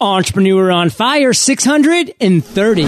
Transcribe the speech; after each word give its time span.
Entrepreneur 0.00 0.70
on 0.70 0.90
Fire 0.90 1.32
630. 1.32 2.82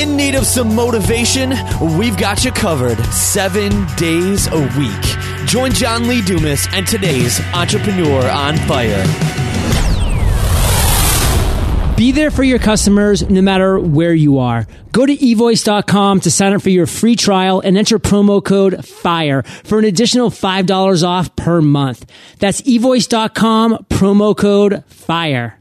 In 0.00 0.16
need 0.16 0.36
of 0.36 0.46
some 0.46 0.72
motivation? 0.72 1.54
We've 1.98 2.16
got 2.16 2.44
you 2.44 2.52
covered 2.52 3.04
seven 3.06 3.84
days 3.96 4.46
a 4.46 4.60
week. 4.78 5.48
Join 5.48 5.72
John 5.72 6.06
Lee 6.06 6.22
Dumas 6.22 6.68
and 6.70 6.86
today's 6.86 7.40
Entrepreneur 7.52 8.30
on 8.30 8.56
Fire. 8.58 9.04
Be 11.96 12.12
there 12.12 12.30
for 12.30 12.44
your 12.44 12.60
customers 12.60 13.28
no 13.28 13.42
matter 13.42 13.80
where 13.80 14.14
you 14.14 14.38
are. 14.38 14.68
Go 14.92 15.04
to 15.06 15.16
evoice.com 15.16 16.20
to 16.20 16.30
sign 16.30 16.52
up 16.52 16.62
for 16.62 16.70
your 16.70 16.86
free 16.86 17.16
trial 17.16 17.58
and 17.58 17.76
enter 17.76 17.98
promo 17.98 18.44
code 18.44 18.86
FIRE 18.86 19.42
for 19.42 19.80
an 19.80 19.84
additional 19.84 20.30
$5 20.30 21.02
off 21.02 21.34
per 21.34 21.60
month. 21.60 22.08
That's 22.38 22.62
evoice.com, 22.62 23.86
promo 23.90 24.36
code 24.36 24.84
FIRE. 24.86 25.58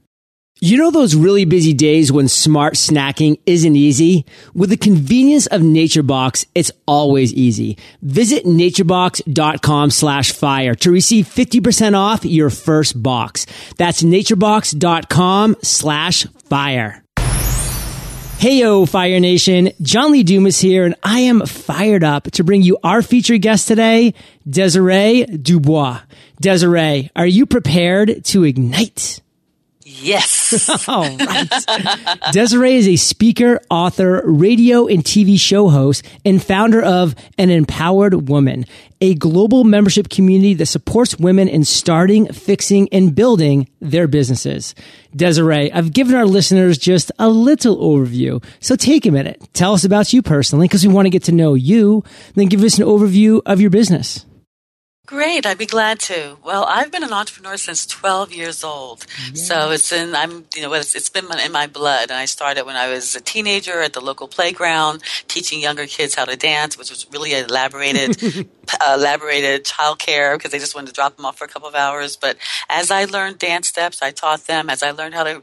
You 0.63 0.77
know 0.77 0.91
those 0.91 1.13
really 1.13 1.43
busy 1.43 1.73
days 1.73 2.09
when 2.09 2.29
smart 2.29 2.75
snacking 2.75 3.37
isn't 3.45 3.75
easy? 3.75 4.25
With 4.53 4.69
the 4.69 4.77
convenience 4.77 5.45
of 5.47 5.59
NatureBox, 5.61 6.45
it's 6.55 6.71
always 6.85 7.33
easy. 7.33 7.77
Visit 8.01 8.45
naturebox.com 8.45 9.91
slash 9.91 10.31
fire 10.31 10.73
to 10.75 10.89
receive 10.89 11.27
50% 11.27 11.97
off 11.97 12.23
your 12.23 12.49
first 12.49 13.03
box. 13.03 13.45
That's 13.77 14.03
naturebox.com 14.03 15.57
slash 15.61 16.27
fire. 16.47 17.03
Heyo, 17.17 18.87
Fire 18.87 19.19
Nation. 19.19 19.71
John 19.81 20.13
Lee 20.13 20.23
Dumas 20.23 20.61
here, 20.61 20.85
and 20.85 20.95
I 21.03 21.19
am 21.19 21.45
fired 21.45 22.05
up 22.05 22.31
to 22.31 22.43
bring 22.45 22.61
you 22.61 22.77
our 22.85 23.01
featured 23.01 23.41
guest 23.41 23.67
today, 23.67 24.13
Desiree 24.49 25.25
Doubrox. 25.25 26.03
Desiree, 26.39 27.11
are 27.17 27.27
you 27.27 27.45
prepared 27.45 28.23
to 28.23 28.45
ignite? 28.45 29.19
Yes. 30.01 30.87
All 30.87 31.03
right. 31.17 31.49
Desiree 32.31 32.75
is 32.75 32.87
a 32.87 32.95
speaker, 32.95 33.61
author, 33.69 34.21
radio, 34.25 34.87
and 34.87 35.03
TV 35.03 35.39
show 35.39 35.69
host, 35.69 36.03
and 36.25 36.43
founder 36.43 36.81
of 36.81 37.15
An 37.37 37.49
Empowered 37.49 38.27
Woman, 38.27 38.65
a 39.01 39.13
global 39.15 39.63
membership 39.63 40.09
community 40.09 40.53
that 40.55 40.65
supports 40.65 41.17
women 41.17 41.47
in 41.47 41.63
starting, 41.63 42.31
fixing, 42.31 42.89
and 42.91 43.13
building 43.13 43.67
their 43.81 44.07
businesses. 44.07 44.73
Desiree, 45.15 45.71
I've 45.71 45.93
given 45.93 46.15
our 46.15 46.25
listeners 46.25 46.77
just 46.77 47.11
a 47.19 47.29
little 47.29 47.77
overview. 47.77 48.43
So 48.59 48.75
take 48.75 49.05
a 49.05 49.11
minute. 49.11 49.41
Tell 49.53 49.73
us 49.73 49.83
about 49.83 50.11
you 50.13 50.21
personally, 50.21 50.67
because 50.67 50.85
we 50.85 50.93
want 50.93 51.05
to 51.05 51.11
get 51.11 51.23
to 51.23 51.31
know 51.31 51.53
you. 51.53 52.03
Then 52.35 52.47
give 52.47 52.63
us 52.63 52.77
an 52.77 52.85
overview 52.85 53.41
of 53.45 53.61
your 53.61 53.69
business. 53.69 54.25
Great, 55.05 55.45
I'd 55.45 55.57
be 55.57 55.65
glad 55.65 55.99
to. 55.99 56.37
Well, 56.45 56.63
I've 56.63 56.89
been 56.89 57.03
an 57.03 57.11
entrepreneur 57.11 57.57
since 57.57 57.85
12 57.85 58.31
years 58.31 58.63
old. 58.63 59.05
So 59.33 59.71
it's 59.71 59.91
in, 59.91 60.15
I'm, 60.15 60.45
you 60.55 60.61
know, 60.61 60.71
it's, 60.75 60.95
it's 60.95 61.09
been 61.09 61.25
in 61.43 61.51
my 61.51 61.67
blood. 61.67 62.03
And 62.03 62.13
I 62.17 62.23
started 62.23 62.65
when 62.65 62.77
I 62.77 62.87
was 62.87 63.13
a 63.13 63.19
teenager 63.19 63.81
at 63.81 63.91
the 63.91 63.99
local 63.99 64.29
playground, 64.29 65.03
teaching 65.27 65.59
younger 65.59 65.87
kids 65.87 66.15
how 66.15 66.23
to 66.23 66.37
dance, 66.37 66.77
which 66.77 66.89
was 66.89 67.05
really 67.11 67.33
elaborated, 67.33 68.15
elaborated 68.87 69.65
childcare 69.65 70.35
because 70.37 70.51
they 70.51 70.59
just 70.59 70.73
wanted 70.73 70.87
to 70.87 70.93
drop 70.93 71.17
them 71.17 71.25
off 71.25 71.37
for 71.37 71.43
a 71.43 71.49
couple 71.49 71.67
of 71.67 71.75
hours. 71.75 72.15
But 72.15 72.37
as 72.69 72.89
I 72.89 73.03
learned 73.03 73.39
dance 73.39 73.67
steps, 73.67 74.01
I 74.01 74.11
taught 74.11 74.47
them. 74.47 74.69
As 74.69 74.81
I 74.83 74.91
learned 74.91 75.15
how 75.15 75.25
to, 75.25 75.41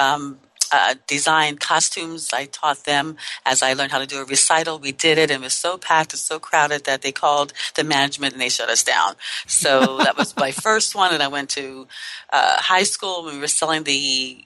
um, 0.00 0.38
uh, 0.72 0.94
design 1.06 1.56
costumes. 1.58 2.30
I 2.32 2.46
taught 2.46 2.84
them 2.84 3.16
as 3.44 3.62
I 3.62 3.74
learned 3.74 3.92
how 3.92 3.98
to 3.98 4.06
do 4.06 4.20
a 4.20 4.24
recital. 4.24 4.78
We 4.78 4.92
did 4.92 5.18
it 5.18 5.30
and 5.30 5.42
it 5.42 5.46
was 5.46 5.52
so 5.54 5.78
packed 5.78 6.12
and 6.12 6.20
so 6.20 6.38
crowded 6.38 6.84
that 6.84 7.02
they 7.02 7.12
called 7.12 7.52
the 7.74 7.84
management 7.84 8.32
and 8.32 8.40
they 8.40 8.48
shut 8.48 8.68
us 8.68 8.82
down. 8.82 9.14
So 9.46 9.98
that 9.98 10.16
was 10.16 10.36
my 10.36 10.50
first 10.66 10.94
one. 10.94 11.12
And 11.12 11.22
I 11.22 11.28
went 11.28 11.50
to 11.50 11.86
uh, 12.32 12.56
high 12.60 12.84
school 12.84 13.24
we 13.24 13.38
were 13.38 13.48
selling 13.48 13.84
the 13.84 14.44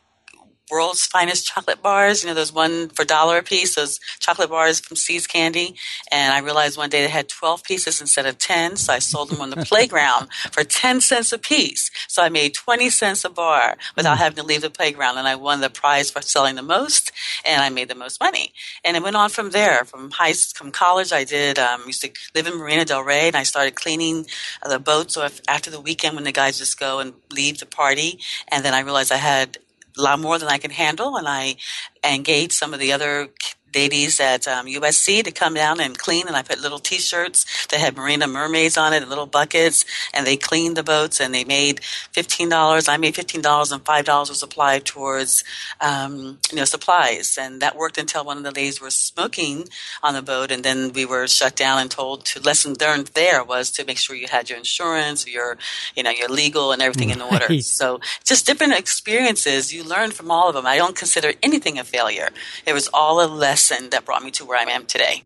world's 0.71 1.07
finest 1.07 1.47
chocolate 1.47 1.83
bars. 1.83 2.23
You 2.23 2.29
know, 2.29 2.35
those 2.35 2.53
one 2.53 2.89
for 2.89 3.05
dollar 3.05 3.39
a 3.39 3.43
piece, 3.43 3.75
those 3.75 4.01
chocolate 4.19 4.51
bars 4.51 4.81
from 4.81 4.97
See's 4.97 5.27
Candy. 5.27 5.77
And 6.11 6.33
I 6.33 6.39
realized 6.41 6.77
one 6.77 6.91
day 6.91 7.03
they 7.03 7.09
had 7.09 7.29
12 7.29 7.63
pieces 7.65 8.01
instead 8.01 8.27
of 8.27 8.39
10. 8.39 8.77
So 8.77 8.93
I 8.93 8.99
sold 8.99 9.31
them 9.31 9.41
on 9.41 9.51
the 9.51 9.57
playground 9.67 10.29
for 10.51 10.65
10 10.65 11.01
cents 11.01 11.33
a 11.33 11.39
piece. 11.39 11.91
So 12.09 12.23
I 12.23 12.29
made 12.29 12.55
20 12.55 12.91
cents 12.91 13.25
a 13.25 13.31
bar 13.31 13.77
without 13.97 14.19
having 14.19 14.37
to 14.37 14.43
leave 14.43 14.63
the 14.63 14.71
playground. 14.71 15.19
And 15.19 15.29
I 15.29 15.37
won 15.37 15.61
the 15.61 15.71
prize 15.71 16.11
for 16.11 16.23
selling 16.23 16.57
the 16.57 16.63
most 16.63 17.13
and 17.45 17.63
I 17.63 17.69
made 17.69 17.89
the 17.89 17.95
most 17.95 18.21
money. 18.21 18.53
And 18.85 18.97
it 18.97 19.03
went 19.03 19.17
on 19.17 19.31
from 19.31 19.51
there. 19.51 19.85
From 19.85 20.11
high, 20.11 20.33
school, 20.33 20.65
from 20.65 20.73
college, 20.73 21.13
I 21.13 21.25
did, 21.25 21.59
um, 21.59 21.83
used 21.87 22.03
to 22.03 22.11
live 22.35 22.47
in 22.47 22.59
Marina 22.59 22.85
Del 22.85 23.03
Rey 23.03 23.29
and 23.29 23.37
I 23.37 23.43
started 23.43 23.75
cleaning 23.75 24.27
the 24.69 24.79
boats 24.79 25.15
so 25.15 25.25
if, 25.25 25.41
after 25.49 25.71
the 25.71 25.81
weekend 25.81 26.15
when 26.15 26.25
the 26.25 26.33
guys 26.33 26.59
just 26.59 26.79
go 26.79 26.99
and 26.99 27.15
leave 27.33 27.59
the 27.59 27.67
party. 27.67 28.21
And 28.49 28.65
then 28.65 28.75
I 28.75 28.81
realized 28.81 29.13
I 29.13 29.17
had 29.17 29.59
lot 29.97 30.19
more 30.21 30.39
than 30.39 30.49
I 30.49 30.59
can 30.59 30.71
handle, 30.71 31.17
and 31.17 31.29
I 31.29 31.57
engaged 32.05 32.53
some 32.53 32.75
of 32.75 32.81
the 32.81 32.93
other 32.93 33.29
ladies 33.77 34.19
at 34.21 34.49
um, 34.49 34.67
USC 34.67 35.23
to 35.23 35.31
come 35.31 35.55
down 35.55 35.81
and 35.81 35.97
clean. 35.99 36.27
And 36.27 36.37
I 36.37 36.43
put 36.43 36.61
little 36.61 36.79
T-shirts 36.79 37.67
that 37.69 37.79
had 37.79 37.97
Marina 37.97 38.27
mermaids 38.27 38.77
on 38.77 38.93
it 38.95 39.03
and 39.03 39.11
little 39.11 39.27
buckets, 39.27 39.85
and 40.15 40.27
they 40.27 40.37
cleaned 40.37 40.77
the 40.77 40.83
boats. 40.83 41.21
And 41.21 41.35
they 41.35 41.45
made 41.45 41.81
fifteen 42.13 42.49
dollars. 42.49 42.89
I 42.89 42.97
made 42.97 43.15
fifteen 43.15 43.43
dollars, 43.43 43.71
and 43.73 43.85
five 43.85 44.05
dollars 44.07 44.31
was 44.31 44.43
applied 44.43 44.85
towards 44.85 45.45
um, 45.81 46.39
you 46.51 46.57
know 46.57 46.65
supplies. 46.65 47.37
And 47.41 47.61
that 47.63 47.77
worked 47.77 47.99
until 47.99 48.25
one 48.25 48.39
of 48.39 48.45
the 48.45 48.51
ladies 48.51 48.81
were 48.81 48.91
smoking 48.91 49.69
on 50.03 50.15
the 50.15 50.23
boat, 50.23 50.51
and 50.51 50.65
then 50.65 50.93
we 50.93 51.05
were 51.05 51.27
shut 51.29 51.55
down 51.55 51.79
and 51.81 51.91
told 51.91 52.25
to 52.27 52.41
lesson 52.41 52.75
learned 52.81 53.09
there 53.09 53.45
was 53.45 53.71
to 53.73 53.85
make 53.85 53.99
sure 53.99 54.17
you 54.17 54.29
had 54.29 54.49
your 54.49 54.59
insurance, 54.59 55.27
your 55.27 55.59
you 55.95 56.03
know 56.03 56.11
your 56.11 56.29
legal 56.29 56.73
and 56.73 56.81
everything 56.81 57.11
in 57.11 57.21
order. 57.21 57.47
So 57.61 58.01
just 58.25 58.47
different 58.47 58.75
experiences 58.79 59.73
you 59.73 59.85
learn 59.85 60.11
from 60.13 60.31
all 60.31 60.49
of 60.49 60.55
them. 60.55 60.67
I 60.67 60.77
don't 60.77 60.97
consider 60.97 61.33
anything 61.43 61.79
a 61.79 61.85
failure. 61.85 62.31
It 62.67 62.73
was 62.73 62.89
all 62.95 63.17
a 63.25 63.29
lesson 63.29 63.66
that 63.69 64.05
brought 64.05 64.23
me 64.23 64.31
to 64.33 64.45
where 64.45 64.59
I 64.59 64.71
am 64.71 64.87
today. 64.87 65.23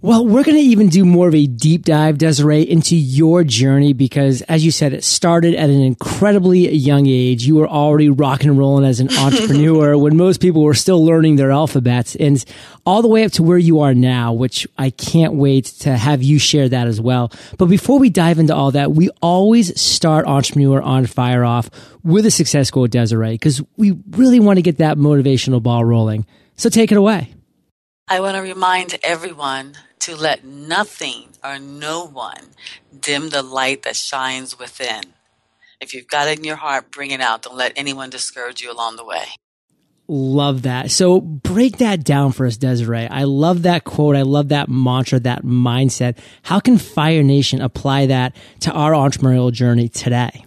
Well, 0.00 0.24
we're 0.24 0.44
going 0.44 0.56
to 0.56 0.62
even 0.62 0.90
do 0.90 1.04
more 1.04 1.26
of 1.26 1.34
a 1.34 1.48
deep 1.48 1.84
dive, 1.84 2.18
Desiree, 2.18 2.62
into 2.62 2.94
your 2.94 3.42
journey 3.42 3.92
because, 3.92 4.42
as 4.42 4.64
you 4.64 4.70
said, 4.70 4.92
it 4.92 5.02
started 5.02 5.56
at 5.56 5.70
an 5.70 5.80
incredibly 5.80 6.72
young 6.72 7.08
age. 7.08 7.44
You 7.44 7.56
were 7.56 7.66
already 7.66 8.08
rock 8.08 8.44
and 8.44 8.56
rolling 8.56 8.84
as 8.84 9.00
an 9.00 9.08
entrepreneur 9.18 9.98
when 9.98 10.16
most 10.16 10.40
people 10.40 10.62
were 10.62 10.74
still 10.74 11.04
learning 11.04 11.34
their 11.34 11.50
alphabets 11.50 12.14
and 12.14 12.44
all 12.86 13.02
the 13.02 13.08
way 13.08 13.24
up 13.24 13.32
to 13.32 13.42
where 13.42 13.58
you 13.58 13.80
are 13.80 13.92
now, 13.92 14.32
which 14.32 14.68
I 14.78 14.90
can't 14.90 15.34
wait 15.34 15.64
to 15.80 15.96
have 15.96 16.22
you 16.22 16.38
share 16.38 16.68
that 16.68 16.86
as 16.86 17.00
well. 17.00 17.32
But 17.56 17.66
before 17.66 17.98
we 17.98 18.08
dive 18.08 18.38
into 18.38 18.54
all 18.54 18.70
that, 18.70 18.92
we 18.92 19.10
always 19.20 19.80
start 19.80 20.26
Entrepreneur 20.26 20.80
on 20.80 21.06
Fire 21.06 21.44
off 21.44 21.70
with 22.04 22.24
a 22.24 22.30
success 22.30 22.70
quote, 22.70 22.90
Desiree, 22.90 23.32
because 23.32 23.60
we 23.76 23.98
really 24.10 24.38
want 24.38 24.58
to 24.58 24.62
get 24.62 24.78
that 24.78 24.96
motivational 24.96 25.60
ball 25.60 25.84
rolling. 25.84 26.24
So 26.54 26.70
take 26.70 26.92
it 26.92 26.98
away. 26.98 27.34
I 28.10 28.20
want 28.20 28.36
to 28.36 28.42
remind 28.42 28.98
everyone 29.02 29.74
to 30.00 30.16
let 30.16 30.42
nothing 30.42 31.28
or 31.44 31.58
no 31.58 32.06
one 32.06 32.54
dim 32.98 33.28
the 33.28 33.42
light 33.42 33.82
that 33.82 33.96
shines 33.96 34.58
within. 34.58 35.02
If 35.78 35.92
you've 35.92 36.08
got 36.08 36.26
it 36.26 36.38
in 36.38 36.44
your 36.44 36.56
heart, 36.56 36.90
bring 36.90 37.10
it 37.10 37.20
out. 37.20 37.42
Don't 37.42 37.56
let 37.56 37.74
anyone 37.76 38.08
discourage 38.08 38.62
you 38.62 38.72
along 38.72 38.96
the 38.96 39.04
way. 39.04 39.24
Love 40.08 40.62
that. 40.62 40.90
So 40.90 41.20
break 41.20 41.76
that 41.78 42.02
down 42.02 42.32
for 42.32 42.46
us, 42.46 42.56
Desiree. 42.56 43.06
I 43.06 43.24
love 43.24 43.62
that 43.62 43.84
quote. 43.84 44.16
I 44.16 44.22
love 44.22 44.48
that 44.48 44.70
mantra, 44.70 45.20
that 45.20 45.42
mindset. 45.42 46.16
How 46.42 46.60
can 46.60 46.78
Fire 46.78 47.22
Nation 47.22 47.60
apply 47.60 48.06
that 48.06 48.34
to 48.60 48.72
our 48.72 48.92
entrepreneurial 48.92 49.52
journey 49.52 49.90
today? 49.90 50.46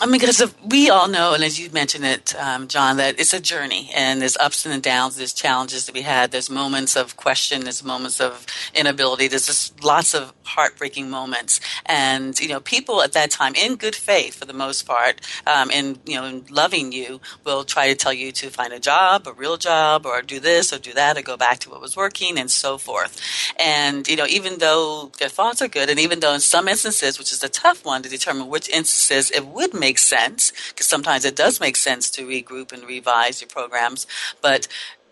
I 0.00 0.06
mean, 0.06 0.20
because 0.20 0.54
we 0.64 0.90
all 0.90 1.08
know, 1.08 1.34
and 1.34 1.42
as 1.42 1.58
you 1.58 1.70
mentioned 1.70 2.04
it, 2.04 2.32
um, 2.36 2.68
John, 2.68 2.98
that 2.98 3.18
it's 3.18 3.34
a 3.34 3.40
journey, 3.40 3.90
and 3.96 4.22
there's 4.22 4.36
ups 4.36 4.64
and 4.64 4.80
downs, 4.80 5.16
there's 5.16 5.32
challenges 5.32 5.86
that 5.86 5.94
we 5.94 6.02
had, 6.02 6.30
there's 6.30 6.48
moments 6.48 6.94
of 6.94 7.16
question, 7.16 7.62
there's 7.62 7.82
moments 7.82 8.20
of 8.20 8.46
inability, 8.76 9.26
there's 9.26 9.46
just 9.46 9.82
lots 9.82 10.14
of 10.14 10.32
heartbreaking 10.44 11.10
moments, 11.10 11.60
and 11.84 12.38
you 12.38 12.48
know, 12.48 12.60
people 12.60 13.02
at 13.02 13.12
that 13.14 13.32
time, 13.32 13.54
in 13.56 13.74
good 13.74 13.96
faith 13.96 14.36
for 14.36 14.44
the 14.44 14.52
most 14.52 14.86
part, 14.86 15.20
um, 15.48 15.68
and 15.72 15.98
you 16.04 16.14
know, 16.14 16.24
in 16.26 16.44
loving 16.48 16.92
you, 16.92 17.20
will 17.44 17.64
try 17.64 17.88
to 17.88 17.96
tell 17.96 18.12
you 18.12 18.30
to 18.30 18.50
find 18.50 18.72
a 18.72 18.78
job, 18.78 19.26
a 19.26 19.32
real 19.32 19.56
job, 19.56 20.06
or 20.06 20.22
do 20.22 20.38
this 20.38 20.72
or 20.72 20.78
do 20.78 20.92
that, 20.92 21.18
or 21.18 21.22
go 21.22 21.36
back 21.36 21.58
to 21.58 21.70
what 21.70 21.80
was 21.80 21.96
working, 21.96 22.38
and 22.38 22.52
so 22.52 22.78
forth. 22.78 23.20
And 23.58 24.06
you 24.06 24.14
know, 24.14 24.26
even 24.26 24.58
though 24.58 25.10
their 25.18 25.28
thoughts 25.28 25.60
are 25.60 25.68
good, 25.68 25.90
and 25.90 25.98
even 25.98 26.20
though 26.20 26.34
in 26.34 26.40
some 26.40 26.68
instances, 26.68 27.18
which 27.18 27.32
is 27.32 27.42
a 27.42 27.48
tough 27.48 27.84
one 27.84 28.04
to 28.04 28.08
determine 28.08 28.46
which 28.46 28.68
instances 28.68 29.32
it 29.32 29.44
would 29.44 29.74
make 29.74 29.87
makes 29.88 30.04
sense 30.18 30.42
because 30.70 30.88
sometimes 30.94 31.24
it 31.24 31.36
does 31.44 31.60
make 31.66 31.76
sense 31.76 32.04
to 32.10 32.26
regroup 32.36 32.68
and 32.72 32.82
revise 32.96 33.36
your 33.40 33.48
programs 33.58 34.00
but 34.48 34.62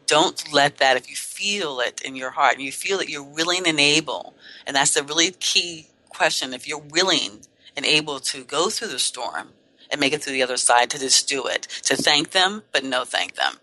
don't 0.06 0.38
let 0.52 0.72
that 0.78 0.96
if 1.00 1.04
you 1.10 1.16
feel 1.16 1.72
it 1.80 1.96
in 2.08 2.14
your 2.14 2.32
heart 2.38 2.54
and 2.54 2.62
you 2.62 2.72
feel 2.84 2.98
that 2.98 3.08
you're 3.12 3.34
willing 3.38 3.64
and 3.66 3.80
able 3.80 4.24
and 4.66 4.72
that's 4.76 4.94
the 4.94 5.02
really 5.10 5.30
key 5.50 5.70
question 6.16 6.54
if 6.54 6.66
you're 6.68 6.90
willing 6.98 7.32
and 7.76 7.84
able 7.84 8.18
to 8.20 8.42
go 8.44 8.70
through 8.70 8.88
the 8.88 8.98
storm 8.98 9.48
and 9.90 10.00
make 10.00 10.12
it 10.12 10.22
through 10.22 10.32
the 10.32 10.42
other 10.42 10.56
side 10.56 10.90
to 10.90 10.98
just 10.98 11.28
do 11.28 11.46
it. 11.46 11.62
To 11.84 11.96
thank 11.96 12.30
them 12.32 12.62
but 12.72 12.84
no 12.84 13.04
thank 13.04 13.34
them. 13.36 13.54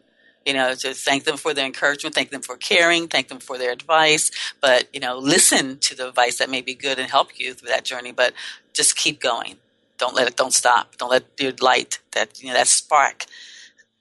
You 0.46 0.54
know 0.54 0.76
to 0.76 0.94
thank 0.94 1.24
them 1.24 1.38
for 1.38 1.54
their 1.54 1.66
encouragement 1.66 2.16
thank 2.16 2.32
them 2.32 2.42
for 2.42 2.58
caring 2.58 3.08
thank 3.08 3.30
them 3.30 3.40
for 3.40 3.58
their 3.58 3.72
advice 3.72 4.30
but 4.62 4.88
you 4.94 5.00
know 5.00 5.18
listen 5.18 5.80
to 5.80 5.96
the 5.96 6.10
advice 6.10 6.38
that 6.40 6.50
may 6.50 6.62
be 6.62 6.76
good 6.76 7.00
and 7.00 7.10
help 7.10 7.40
you 7.40 7.54
through 7.54 7.70
that 7.70 7.86
journey 7.86 8.12
but 8.12 8.34
just 8.74 8.98
keep 8.98 9.22
going 9.22 9.56
don't 10.04 10.16
let 10.20 10.28
it 10.30 10.36
don't 10.42 10.54
stop 10.64 10.86
don't 10.98 11.14
let 11.16 11.26
your 11.40 11.54
light 11.62 11.92
that 12.16 12.30
you 12.42 12.48
know 12.48 12.58
that 12.60 12.68
spark 12.68 13.18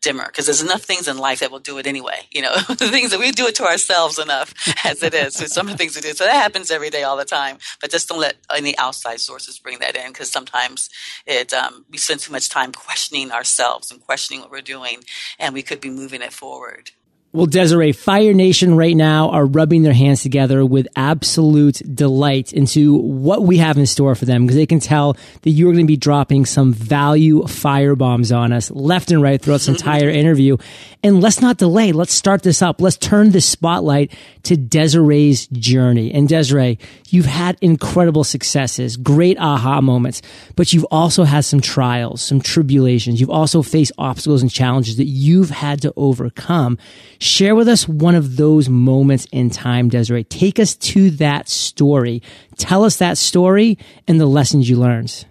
dimmer 0.02 0.26
because 0.26 0.46
there's 0.46 0.60
enough 0.60 0.82
things 0.82 1.08
in 1.08 1.16
life 1.16 1.40
that 1.40 1.50
will 1.50 1.58
do 1.60 1.78
it 1.78 1.86
anyway. 1.86 2.26
You 2.30 2.42
know, 2.42 2.54
the 2.68 2.90
things 2.90 3.12
that 3.12 3.20
we 3.20 3.30
do 3.30 3.46
it 3.46 3.54
to 3.56 3.64
ourselves 3.64 4.18
enough 4.18 4.52
as 4.84 5.02
it 5.02 5.14
is. 5.14 5.34
So 5.34 5.46
some 5.46 5.68
of 5.68 5.72
the 5.72 5.78
things 5.78 5.94
we 5.94 6.02
do. 6.02 6.12
So 6.12 6.24
that 6.24 6.34
happens 6.34 6.70
every 6.70 6.90
day, 6.90 7.04
all 7.04 7.16
the 7.16 7.24
time. 7.24 7.58
But 7.80 7.90
just 7.90 8.08
don't 8.08 8.20
let 8.20 8.36
any 8.54 8.76
outside 8.76 9.20
sources 9.20 9.58
bring 9.58 9.78
that 9.78 9.96
in 9.96 10.08
because 10.08 10.30
sometimes 10.30 10.90
it 11.26 11.52
um, 11.54 11.86
we 11.90 11.96
spend 11.98 12.20
too 12.20 12.32
much 12.32 12.48
time 12.50 12.72
questioning 12.72 13.30
ourselves 13.30 13.90
and 13.90 14.00
questioning 14.00 14.42
what 14.42 14.50
we're 14.50 14.60
doing, 14.60 15.04
and 15.38 15.54
we 15.54 15.62
could 15.62 15.80
be 15.80 15.90
moving 15.90 16.20
it 16.20 16.32
forward. 16.32 16.90
Well, 17.34 17.46
Desiree, 17.46 17.92
Fire 17.92 18.34
Nation 18.34 18.76
right 18.76 18.94
now 18.94 19.30
are 19.30 19.46
rubbing 19.46 19.80
their 19.80 19.94
hands 19.94 20.20
together 20.20 20.66
with 20.66 20.86
absolute 20.94 21.80
delight 21.94 22.52
into 22.52 22.94
what 22.94 23.42
we 23.42 23.56
have 23.56 23.78
in 23.78 23.86
store 23.86 24.14
for 24.14 24.26
them 24.26 24.42
because 24.42 24.56
they 24.56 24.66
can 24.66 24.80
tell 24.80 25.16
that 25.40 25.48
you're 25.48 25.72
going 25.72 25.86
to 25.86 25.90
be 25.90 25.96
dropping 25.96 26.44
some 26.44 26.74
value 26.74 27.46
fire 27.46 27.96
bombs 27.96 28.32
on 28.32 28.52
us 28.52 28.70
left 28.70 29.10
and 29.10 29.22
right 29.22 29.40
throughout 29.40 29.62
this 29.62 29.68
mm-hmm. 29.68 29.76
entire 29.76 30.10
interview. 30.10 30.58
And 31.02 31.22
let's 31.22 31.40
not 31.40 31.56
delay. 31.56 31.92
Let's 31.92 32.12
start 32.12 32.42
this 32.42 32.60
up. 32.60 32.82
Let's 32.82 32.98
turn 32.98 33.30
the 33.30 33.40
spotlight 33.40 34.12
to 34.42 34.56
Desiree's 34.58 35.46
journey. 35.46 36.12
And 36.12 36.28
Desiree, 36.28 36.78
you've 37.08 37.24
had 37.24 37.56
incredible 37.62 38.24
successes, 38.24 38.98
great 38.98 39.38
aha 39.38 39.80
moments, 39.80 40.20
but 40.54 40.74
you've 40.74 40.86
also 40.90 41.24
had 41.24 41.46
some 41.46 41.60
trials, 41.60 42.20
some 42.20 42.42
tribulations. 42.42 43.20
You've 43.20 43.30
also 43.30 43.62
faced 43.62 43.92
obstacles 43.96 44.42
and 44.42 44.50
challenges 44.50 44.98
that 44.98 45.06
you've 45.06 45.50
had 45.50 45.80
to 45.82 45.94
overcome. 45.96 46.76
Share 47.22 47.54
with 47.54 47.68
us 47.68 47.86
one 47.86 48.16
of 48.16 48.36
those 48.36 48.68
moments 48.68 49.28
in 49.30 49.48
time, 49.48 49.88
Desiree. 49.88 50.24
Take 50.24 50.58
us 50.58 50.74
to 50.74 51.08
that 51.12 51.48
story. 51.48 52.20
Tell 52.56 52.82
us 52.82 52.96
that 52.96 53.16
story 53.16 53.78
and 54.08 54.18
the 54.18 54.26
lessons 54.26 54.68
you 54.68 54.74
learned. 54.74 55.24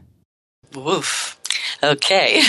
Woof. 0.73 1.37
Okay. 1.83 2.41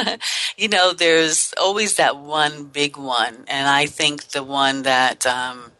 you 0.56 0.68
know, 0.68 0.94
there's 0.94 1.52
always 1.60 1.96
that 1.96 2.16
one 2.16 2.64
big 2.64 2.96
one. 2.96 3.44
And 3.48 3.68
I 3.68 3.84
think 3.84 4.28
the 4.28 4.42
one 4.42 4.84
that, 4.84 5.26
um, 5.26 5.72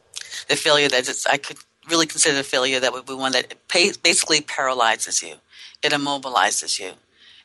the 0.50 0.56
failure 0.56 0.88
that 0.90 1.24
I 1.30 1.38
could 1.38 1.56
really 1.88 2.04
consider 2.04 2.36
the 2.36 2.44
failure 2.44 2.80
that 2.80 2.92
would 2.92 3.06
be 3.06 3.14
one 3.14 3.32
that 3.32 3.54
basically 4.02 4.42
paralyzes 4.42 5.22
you. 5.22 5.36
It 5.82 5.92
immobilizes 5.92 6.78
you. 6.78 6.92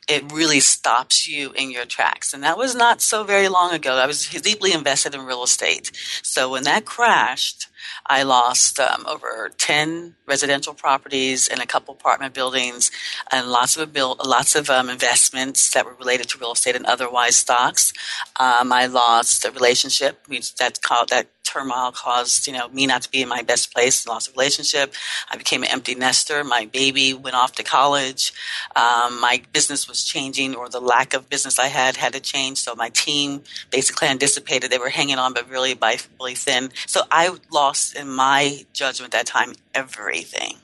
It 0.07 0.31
really 0.31 0.59
stops 0.59 1.27
you 1.27 1.51
in 1.51 1.71
your 1.71 1.86
tracks. 1.86 2.33
And 2.33 2.44
that 2.44 2.57
was 2.57 2.75
not 2.75 3.01
so 3.01 3.24
very 3.24 3.48
long 3.48 3.74
ago. 3.74 3.95
I 3.95 4.07
was 4.07 4.27
deeply 4.27 4.74
invested 4.74 5.13
in 5.13 5.25
real 5.25 5.44
estate. 5.44 5.92
So 6.24 6.50
when 6.50 6.63
that 6.63 6.86
crashed, 6.86 7.68
I 8.06 8.24
lost 8.24 8.80
um, 8.80 9.06
over 9.07 9.51
10 9.57 10.15
residential 10.25 10.74
properties 10.74 11.48
and 11.48 11.62
a 11.62 11.65
couple 11.65 11.94
apartment 11.94 12.33
buildings 12.33 12.92
and 13.31 13.48
lots 13.48 13.77
of 13.77 13.94
build, 13.94 14.19
lots 14.25 14.56
of 14.56 14.69
um, 14.69 14.89
investments 14.89 15.71
that 15.71 15.86
were 15.86 15.94
related 15.94 16.30
to 16.30 16.39
real 16.39 16.54
estate 16.54 16.75
and 16.75 16.86
otherwise 16.86 17.36
stocks. 17.36 17.94
Um, 18.39 18.71
I 18.74 18.88
lost 18.88 19.45
a 19.45 19.51
relationship 19.51 20.25
that 20.57 20.81
called 20.81 21.09
that 21.09 21.27
turmoil 21.51 21.92
caused 21.92 22.48
you 22.48 22.53
know 22.53 22.69
me 22.69 22.88
not 22.88 23.01
to 23.03 23.12
be 23.12 23.21
in 23.21 23.30
my 23.30 23.42
best 23.42 23.74
place 23.74 24.07
lost 24.07 24.30
a 24.30 24.31
relationship. 24.31 24.94
I 25.30 25.38
became 25.38 25.63
an 25.63 25.69
empty 25.69 25.95
nester. 25.95 26.44
My 26.44 26.65
baby 26.65 27.13
went 27.13 27.36
off 27.36 27.53
to 27.53 27.63
college. 27.63 28.33
Um, 28.75 29.19
my 29.19 29.42
business 29.51 29.88
was 29.88 30.03
changing 30.03 30.56
or 30.56 30.69
the 30.69 30.80
lack 30.80 31.13
of 31.13 31.30
business 31.30 31.59
i 31.59 31.68
had 31.68 31.98
had 31.98 32.13
to 32.13 32.19
change. 32.19 32.57
So 32.59 32.75
my 32.75 32.89
team 32.89 33.44
basically 33.69 34.07
anticipated 34.07 34.71
they 34.71 34.77
were 34.77 34.89
hanging 34.89 35.18
on 35.18 35.33
but 35.33 35.50
really 35.50 35.74
by 35.74 35.98
really 36.19 36.36
thin. 36.36 36.71
So 36.88 37.01
i 37.12 37.36
lost 37.51 37.95
in 37.95 38.09
my 38.09 38.65
judgment 38.74 39.12
that 39.13 39.25
time 39.25 39.54
everything. 39.74 40.57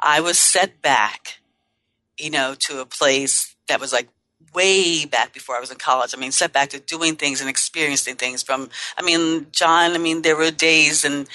I 0.00 0.20
was 0.20 0.38
set 0.38 0.80
back 0.80 1.38
you 2.18 2.30
know 2.30 2.54
to 2.58 2.80
a 2.80 2.86
place 2.86 3.54
that 3.68 3.80
was 3.80 3.92
like 3.92 4.08
way 4.54 5.04
back 5.04 5.32
before 5.32 5.56
I 5.56 5.60
was 5.60 5.70
in 5.70 5.78
college. 5.78 6.14
I 6.14 6.20
mean, 6.20 6.32
set 6.32 6.52
back 6.52 6.70
to 6.70 6.80
doing 6.80 7.16
things 7.16 7.40
and 7.40 7.50
experiencing 7.50 8.16
things 8.16 8.42
from, 8.42 8.70
I 8.96 9.02
mean, 9.02 9.46
John, 9.52 9.92
I 9.92 9.98
mean, 9.98 10.22
there 10.22 10.36
were 10.36 10.50
days 10.50 11.04
and 11.04 11.28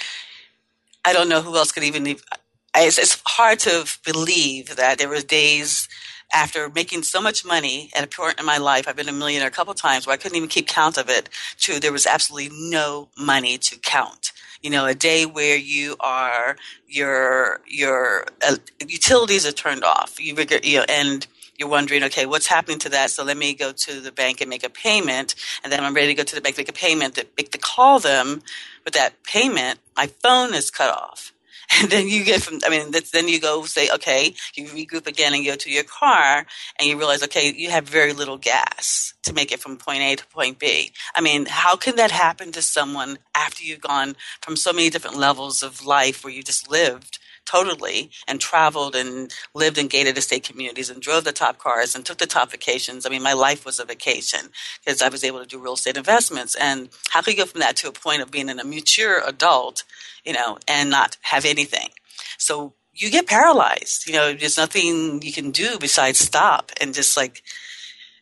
I 1.06 1.14
don't 1.14 1.30
know 1.30 1.42
who 1.42 1.56
else 1.56 1.72
could 1.72 1.84
even, 1.84 2.08
it's, 2.08 2.98
it's 2.98 3.22
hard 3.26 3.60
to 3.60 3.86
believe 4.06 4.76
that 4.76 4.98
there 4.98 5.10
were 5.10 5.22
days 5.22 5.88
after 6.34 6.70
making 6.70 7.04
so 7.04 7.22
much 7.22 7.46
money 7.46 7.92
at 7.96 8.04
a 8.04 8.08
point 8.08 8.40
in 8.40 8.46
my 8.46 8.58
life, 8.58 8.88
I've 8.88 8.96
been 8.96 9.10
a 9.10 9.14
millionaire 9.14 9.48
a 9.48 9.52
couple 9.52 9.74
times 9.76 10.08
where 10.08 10.16
I 10.16 10.18
couldn't 10.18 10.38
even 10.38 10.50
keep 10.50 10.68
count 10.68 10.98
of 10.98 11.10
it 11.10 11.30
to 11.60 11.80
there 11.80 11.92
was 11.92 12.08
absolutely 12.08 12.50
no 12.72 13.10
money 13.18 13.58
to 13.60 13.78
count 13.78 14.32
you 14.64 14.70
know, 14.70 14.86
a 14.86 14.96
day 14.96 15.26
where 15.26 15.58
you 15.58 15.96
are 16.00 16.56
your 16.88 17.60
your 17.68 18.26
uh, 18.48 18.56
utilities 18.88 19.46
are 19.46 19.52
turned 19.52 19.84
off. 19.84 20.16
You, 20.20 20.36
you 20.64 20.80
know, 20.80 20.86
and 20.88 21.28
you're 21.64 21.72
wondering, 21.72 22.04
okay, 22.04 22.26
what's 22.26 22.48
happening 22.48 22.78
to 22.80 22.90
that? 22.90 23.10
So 23.10 23.24
let 23.24 23.38
me 23.38 23.54
go 23.54 23.72
to 23.72 24.02
the 24.02 24.12
bank 24.12 24.42
and 24.42 24.50
make 24.50 24.66
a 24.66 24.70
payment. 24.70 25.34
And 25.64 25.72
then 25.72 25.82
I'm 25.82 25.94
ready 25.94 26.08
to 26.08 26.14
go 26.14 26.24
to 26.24 26.36
the 26.36 26.42
bank, 26.42 26.58
make 26.58 26.68
a 26.68 26.74
payment, 26.74 27.16
to, 27.16 27.26
make 27.38 27.52
to 27.52 27.58
call 27.58 28.00
them. 28.00 28.42
But 28.84 28.92
that 28.94 29.24
payment, 29.24 29.80
my 29.96 30.08
phone 30.08 30.54
is 30.54 30.70
cut 30.70 30.90
off. 30.90 31.32
And 31.82 31.90
then 31.90 32.08
you 32.08 32.24
get 32.24 32.42
from, 32.44 32.60
I 32.66 32.70
mean, 32.70 32.94
then 33.14 33.28
you 33.28 33.40
go 33.40 33.64
say, 33.64 33.90
okay, 33.96 34.36
you 34.54 34.66
regroup 34.66 35.08
again 35.08 35.34
and 35.34 35.44
go 35.44 35.56
to 35.56 35.72
your 35.72 35.86
car 35.86 36.46
and 36.78 36.88
you 36.88 36.98
realize, 36.98 37.24
okay, 37.24 37.52
you 37.56 37.72
have 37.72 37.88
very 37.88 38.14
little 38.14 38.38
gas 38.38 39.14
to 39.24 39.34
make 39.34 39.52
it 39.52 39.60
from 39.60 39.78
point 39.78 40.04
A 40.04 40.16
to 40.18 40.28
point 40.28 40.60
B. 40.60 40.92
I 41.16 41.22
mean, 41.22 41.48
how 41.48 41.76
can 41.76 41.96
that 41.96 42.12
happen 42.12 42.52
to 42.52 42.62
someone 42.62 43.18
after 43.34 43.64
you've 43.64 43.82
gone 43.82 44.16
from 44.42 44.56
so 44.56 44.72
many 44.72 44.92
different 44.92 45.18
levels 45.18 45.64
of 45.64 45.84
life 45.84 46.24
where 46.24 46.34
you 46.34 46.44
just 46.44 46.70
lived 46.70 47.18
totally 47.46 48.10
and 48.28 48.40
traveled 48.40 48.96
and 48.96 49.34
lived 49.54 49.78
in 49.78 49.88
gated 49.88 50.18
estate 50.18 50.44
communities 50.44 50.90
and 50.90 51.02
drove 51.02 51.24
the 51.24 51.32
top 51.32 51.58
cars 51.58 51.96
and 51.96 52.06
took 52.06 52.18
the 52.18 52.26
top 52.26 52.52
vacations. 52.52 53.06
I 53.06 53.10
mean, 53.10 53.24
my 53.24 53.34
life 53.34 53.66
was 53.66 53.80
a 53.80 53.86
vacation 53.86 54.50
because 54.84 55.02
I 55.02 55.10
was 55.10 55.24
able 55.24 55.40
to 55.40 55.46
do 55.46 55.60
real 55.60 55.74
estate 55.74 55.98
investments. 55.98 56.56
And 56.56 56.90
how 57.10 57.22
could 57.22 57.34
you 57.34 57.44
go 57.44 57.46
from 57.46 57.62
that 57.62 57.76
to 57.78 57.90
a 57.90 57.92
point 57.92 58.22
of 58.22 58.32
being 58.32 58.50
in 58.50 58.60
a 58.60 58.64
mature 58.64 59.22
adult, 59.26 59.84
you 60.24 60.34
know, 60.34 60.58
and 60.68 60.90
not 60.90 61.18
have 61.22 61.46
anything? 61.46 61.90
So 62.38 62.74
you 62.94 63.10
get 63.10 63.28
paralyzed. 63.28 64.08
You 64.08 64.14
know, 64.14 64.34
there's 64.34 64.58
nothing 64.58 65.22
you 65.22 65.34
can 65.34 65.52
do 65.52 65.78
besides 65.80 66.20
stop 66.20 66.72
and 66.80 66.94
just 66.94 67.18
like 67.18 67.44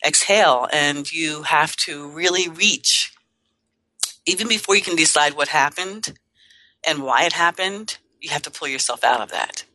exhale. 0.06 0.68
And 0.72 1.12
you 1.12 1.44
have 1.44 1.76
to 1.78 2.10
really 2.10 2.50
reach, 2.50 3.14
even 4.26 4.48
before 4.48 4.76
you 4.76 4.82
can 4.82 4.96
decide 4.96 5.34
what 5.34 5.50
happened 5.50 6.18
and 6.86 7.04
why 7.04 7.26
it 7.26 7.34
happened, 7.34 7.98
you 8.22 8.30
have 8.30 8.44
to 8.44 8.52
pull 8.52 8.68
yourself 8.68 9.04
out 9.04 9.22
of 9.22 9.32
that. 9.32 9.66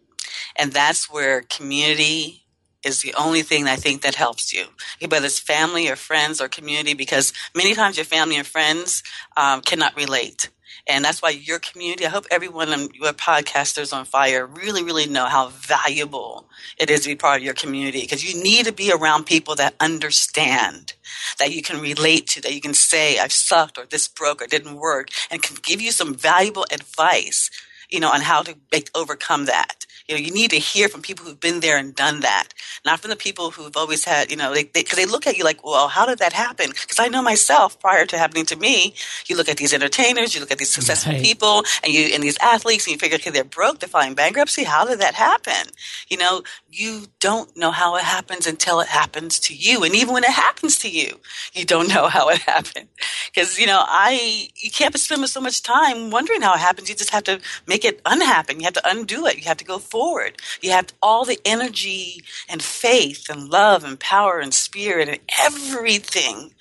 And 0.57 0.73
that's 0.73 1.11
where 1.11 1.43
community 1.43 2.45
is 2.85 3.03
the 3.03 3.15
only 3.15 3.43
thing 3.43 3.67
I 3.67 3.77
think 3.77 4.03
that 4.03 4.15
helps 4.15 4.53
you, 4.53 4.67
whether 5.09 5.27
it's 5.27 5.41
family 5.41 5.89
or 5.91 5.97
friends 5.97 6.41
or 6.41 6.49
community, 6.49 6.95
because 6.95 7.33
many 7.55 7.75
times 7.75 7.97
your 7.97 8.05
family 8.05 8.37
and 8.37 8.47
friends 8.47 9.03
um, 9.37 9.61
cannot 9.61 9.97
relate. 9.97 10.51
And 10.89 11.05
that's 11.05 11.21
why 11.21 11.31
your 11.31 11.59
community, 11.59 12.07
I 12.07 12.11
hope 12.11 12.27
everyone 12.31 12.69
on 12.69 12.91
your 12.95 13.13
podcasters 13.13 13.93
on 13.93 14.05
fire 14.05 14.47
really, 14.47 14.85
really 14.85 15.07
know 15.07 15.27
how 15.27 15.49
valuable 15.49 16.49
it 16.79 16.91
is 16.91 17.01
to 17.01 17.09
be 17.09 17.17
part 17.17 17.39
of 17.39 17.45
your 17.45 17.55
community 17.55 18.03
because 18.03 18.25
you 18.25 18.41
need 18.41 18.67
to 18.67 18.73
be 18.73 18.93
around 18.93 19.27
people 19.27 19.57
that 19.57 19.75
understand, 19.81 20.93
that 21.41 21.53
you 21.53 21.61
can 21.61 21.81
relate 21.81 22.29
to, 22.29 22.41
that 22.43 22.55
you 22.55 22.61
can 22.61 22.75
say, 22.75 23.19
I've 23.19 23.33
sucked 23.33 23.79
or 23.79 23.87
this 23.87 24.07
broke 24.07 24.41
or 24.41 24.47
didn't 24.47 24.77
work 24.77 25.09
and 25.29 25.43
can 25.43 25.57
give 25.61 25.81
you 25.81 25.91
some 25.91 26.15
valuable 26.15 26.67
advice 26.71 27.51
you 27.91 28.01
know, 28.01 28.11
on 28.11 28.21
how 28.21 28.43
to 28.43 28.57
make, 28.73 28.91
overcome 28.95 29.47
that. 29.47 29.87
You 30.09 30.15
know, 30.15 30.21
you 30.21 30.31
need 30.31 30.51
to 30.51 30.59
hear 30.59 30.89
from 30.89 31.03
people 31.03 31.25
who've 31.25 31.41
been 31.41 31.61
there 31.61 31.77
and 31.79 31.95
done 31.95 32.21
that, 32.21 32.51
not 32.85 33.01
from 33.01 33.11
the 33.11 33.17
people 33.17 33.51
who've 33.51 33.77
always 33.77 34.05
had, 34.05 34.31
you 34.31 34.37
know, 34.37 34.55
they, 34.55 34.65
they, 34.65 34.85
cause 34.85 34.97
they 34.97 35.05
look 35.05 35.27
at 35.27 35.37
you 35.37 35.43
like, 35.43 35.65
well, 35.65 35.89
how 35.89 36.07
did 36.07 36.19
that 36.21 36.33
happen? 36.33 36.71
Cause 36.73 36.99
I 37.01 37.09
know 37.09 37.23
myself 37.23 37.81
prior 37.81 38.07
to 38.07 38.19
happening 38.19 38.47
to 38.47 38.57
me, 38.57 38.95
you 39.27 39.37
look 39.37 39.49
at 39.49 39.57
these 39.57 39.75
entertainers, 39.75 40.35
you 40.35 40.41
look 40.41 40.53
at 40.53 40.59
these 40.59 40.71
successful 40.71 41.13
right. 41.13 41.23
people 41.23 41.65
and 41.83 41.93
you, 41.93 42.05
and 42.15 42.23
these 42.23 42.39
athletes 42.41 42.87
and 42.87 42.93
you 42.93 42.99
figure, 42.99 43.17
okay, 43.17 43.31
they're 43.31 43.43
broke, 43.43 43.81
they're 43.81 43.89
filing 43.89 44.15
bankruptcy. 44.15 44.63
How 44.63 44.85
did 44.85 45.01
that 45.01 45.15
happen? 45.15 45.73
You 46.09 46.19
know, 46.19 46.43
you 46.71 47.07
don't 47.19 47.57
know 47.57 47.73
how 47.73 47.97
it 47.97 48.05
happens 48.05 48.47
until 48.47 48.81
it 48.81 48.89
happens 48.89 49.41
to 49.41 49.55
you. 49.55 49.83
And 49.83 49.95
even 49.97 50.15
when 50.15 50.23
it 50.23 50.31
happens 50.31 50.79
to 50.81 50.89
you, 50.89 51.19
you 51.53 51.65
don't 51.65 51.89
know 51.95 52.07
how 52.07 52.29
it 52.29 52.39
happened. 52.39 52.89
Cause, 53.35 53.59
you 53.59 53.67
know, 53.67 53.83
I, 53.85 54.51
you 54.55 54.71
can't 54.71 54.97
spend 54.97 55.29
so 55.29 55.41
much 55.41 55.63
time 55.63 56.11
wondering 56.11 56.43
how 56.43 56.55
it 56.55 56.61
happens. 56.61 56.89
You 56.89 56.95
just 56.95 57.11
have 57.11 57.25
to 57.25 57.41
make 57.67 57.76
it 57.85 58.01
unhappen. 58.05 58.59
You 58.61 58.65
have 58.65 58.75
to 58.75 58.89
undo 58.89 59.27
it. 59.27 59.37
You 59.37 59.45
have 59.45 59.57
to 59.59 59.65
go 59.65 59.79
forward. 59.79 60.41
You 60.61 60.71
have 60.71 60.93
all 61.03 61.25
the 61.25 61.41
energy 61.45 62.23
and 62.49 62.63
faith 62.63 63.29
and 63.29 63.49
love 63.49 63.85
and 63.85 63.99
power 63.99 64.39
and 64.39 64.53
spirit 64.55 65.09
and 65.09 65.19
everything 65.39 66.55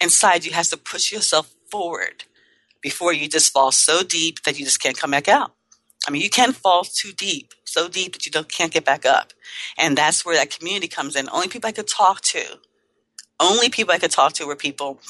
inside 0.00 0.44
you 0.44 0.52
has 0.52 0.70
to 0.70 0.76
push 0.76 1.12
yourself 1.12 1.54
forward 1.70 2.24
before 2.80 3.12
you 3.12 3.28
just 3.28 3.52
fall 3.52 3.72
so 3.72 4.02
deep 4.02 4.42
that 4.42 4.58
you 4.58 4.64
just 4.64 4.82
can't 4.82 4.98
come 4.98 5.10
back 5.10 5.28
out. 5.28 5.52
I 6.06 6.10
mean, 6.10 6.22
you 6.22 6.30
can 6.30 6.52
fall 6.52 6.84
too 6.84 7.12
deep, 7.12 7.52
so 7.64 7.88
deep 7.88 8.14
that 8.14 8.24
you 8.24 8.32
don't, 8.32 8.50
can't 8.50 8.72
get 8.72 8.86
back 8.86 9.04
up. 9.04 9.32
And 9.76 9.98
that's 9.98 10.24
where 10.24 10.36
that 10.36 10.56
community 10.56 10.88
comes 10.88 11.14
in. 11.14 11.28
Only 11.30 11.48
people 11.48 11.68
I 11.68 11.72
could 11.72 11.88
talk 11.88 12.22
to, 12.22 12.58
only 13.38 13.68
people 13.68 13.92
I 13.92 13.98
could 13.98 14.10
talk 14.10 14.32
to 14.34 14.46
were 14.46 14.56
people 14.56 15.00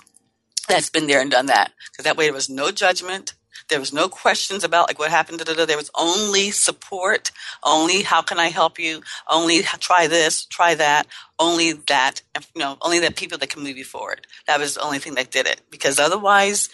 that's 0.69 0.91
been 0.91 1.07
there 1.07 1.21
and 1.21 1.31
done 1.31 1.47
that. 1.47 1.73
Because 1.91 2.05
that 2.05 2.17
way 2.17 2.27
there 2.27 2.35
was 2.35 2.49
no 2.49 2.71
judgment. 2.71 3.35
There 3.71 3.81
was 3.81 3.93
no 3.93 4.09
questions 4.09 4.65
about 4.65 4.89
like 4.89 4.99
what 4.99 5.11
happened. 5.11 5.39
Da, 5.39 5.45
da, 5.45 5.55
da. 5.55 5.65
There 5.65 5.77
was 5.77 5.91
only 5.99 6.51
support, 6.51 7.31
only 7.65 8.03
how 8.03 8.21
can 8.23 8.39
I 8.39 8.49
help 8.49 8.79
you, 8.79 9.03
only 9.29 9.63
try 9.63 10.07
this, 10.07 10.45
try 10.45 10.75
that, 10.75 11.07
only 11.39 11.73
that, 11.89 12.23
you 12.55 12.61
know, 12.61 12.77
only 12.83 12.99
that 13.01 13.17
people 13.17 13.39
that 13.39 13.49
can 13.51 13.63
move 13.63 13.79
you 13.79 13.85
forward. 13.85 14.27
That 14.47 14.61
was 14.61 14.75
the 14.75 14.83
only 14.83 14.99
thing 14.99 15.15
that 15.15 15.31
did 15.31 15.47
it. 15.47 15.63
Because 15.71 15.99
otherwise, 15.99 16.69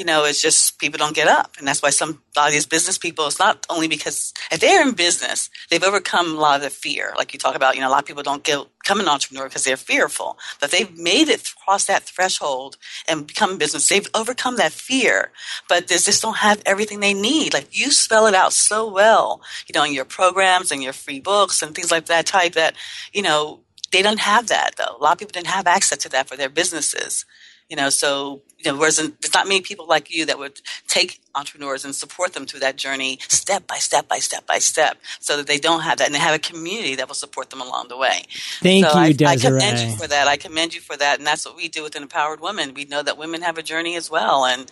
you 0.00 0.06
know, 0.06 0.24
it's 0.24 0.40
just 0.40 0.78
people 0.78 0.96
don't 0.96 1.14
get 1.14 1.28
up. 1.28 1.56
And 1.58 1.68
that's 1.68 1.82
why 1.82 1.90
some 1.90 2.22
a 2.34 2.40
lot 2.40 2.46
of 2.46 2.54
these 2.54 2.64
business 2.64 2.96
people, 2.96 3.26
it's 3.26 3.38
not 3.38 3.66
only 3.68 3.86
because 3.86 4.32
if 4.50 4.58
they're 4.58 4.80
in 4.80 4.94
business, 4.94 5.50
they've 5.68 5.84
overcome 5.84 6.38
a 6.38 6.40
lot 6.40 6.56
of 6.56 6.62
the 6.62 6.70
fear. 6.70 7.12
Like 7.18 7.34
you 7.34 7.38
talk 7.38 7.54
about, 7.54 7.74
you 7.74 7.82
know, 7.82 7.88
a 7.88 7.90
lot 7.90 8.04
of 8.04 8.06
people 8.06 8.22
don't 8.22 8.42
get 8.42 8.66
become 8.82 8.98
an 8.98 9.08
entrepreneur 9.08 9.46
because 9.46 9.64
they're 9.64 9.76
fearful. 9.76 10.38
But 10.58 10.70
they've 10.70 10.96
made 10.96 11.28
it 11.28 11.52
cross 11.62 11.84
that 11.84 12.04
threshold 12.04 12.78
and 13.06 13.26
become 13.26 13.58
business. 13.58 13.90
They've 13.90 14.08
overcome 14.14 14.56
that 14.56 14.72
fear, 14.72 15.32
but 15.68 15.88
they 15.88 15.96
just 15.96 16.22
don't 16.22 16.38
have 16.38 16.62
everything 16.64 17.00
they 17.00 17.12
need. 17.12 17.52
Like 17.52 17.78
you 17.78 17.90
spell 17.90 18.26
it 18.26 18.34
out 18.34 18.54
so 18.54 18.90
well, 18.90 19.42
you 19.68 19.78
know, 19.78 19.84
in 19.84 19.92
your 19.92 20.06
programs 20.06 20.72
and 20.72 20.82
your 20.82 20.94
free 20.94 21.20
books 21.20 21.60
and 21.60 21.74
things 21.74 21.90
like 21.90 22.06
that 22.06 22.24
type 22.24 22.54
that, 22.54 22.74
you 23.12 23.20
know, 23.20 23.60
they 23.92 24.00
don't 24.00 24.20
have 24.20 24.46
that 24.46 24.76
though. 24.78 24.96
A 24.98 25.02
lot 25.02 25.12
of 25.12 25.18
people 25.18 25.32
didn't 25.32 25.48
have 25.48 25.66
access 25.66 25.98
to 25.98 26.08
that 26.08 26.26
for 26.26 26.36
their 26.36 26.48
businesses. 26.48 27.26
You 27.70 27.76
know, 27.76 27.88
so 27.88 28.42
you 28.62 28.70
know, 28.70 28.78
whereas 28.78 28.96
there's 28.96 29.34
not 29.34 29.48
many 29.48 29.62
people 29.62 29.86
like 29.86 30.14
you 30.14 30.26
that 30.26 30.38
would 30.38 30.60
take 30.86 31.20
entrepreneurs 31.34 31.84
and 31.84 31.94
support 31.94 32.34
them 32.34 32.44
through 32.44 32.60
that 32.60 32.76
journey 32.76 33.18
step 33.28 33.66
by 33.66 33.76
step 33.76 34.06
by 34.08 34.18
step 34.18 34.46
by 34.46 34.58
step 34.58 34.98
so 35.18 35.36
that 35.36 35.46
they 35.46 35.58
don't 35.58 35.80
have 35.80 35.98
that 35.98 36.06
and 36.06 36.14
they 36.14 36.18
have 36.18 36.34
a 36.34 36.38
community 36.38 36.94
that 36.96 37.08
will 37.08 37.14
support 37.14 37.50
them 37.50 37.60
along 37.60 37.88
the 37.88 37.96
way. 37.96 38.24
Thank 38.60 38.84
so 38.84 38.92
you, 38.92 38.98
I, 38.98 39.12
Desiree. 39.12 39.28
I 39.28 39.36
commend 39.36 39.78
you 39.78 39.96
for 39.96 40.06
that. 40.08 40.28
I 40.28 40.36
commend 40.36 40.74
you 40.74 40.80
for 40.80 40.96
that. 40.96 41.18
And 41.18 41.26
that's 41.26 41.46
what 41.46 41.56
we 41.56 41.68
do 41.68 41.82
with 41.82 41.96
Empowered 41.96 42.40
Women. 42.40 42.74
We 42.74 42.84
know 42.84 43.02
that 43.02 43.16
women 43.16 43.42
have 43.42 43.56
a 43.56 43.62
journey 43.62 43.96
as 43.96 44.10
well. 44.10 44.44
And, 44.44 44.70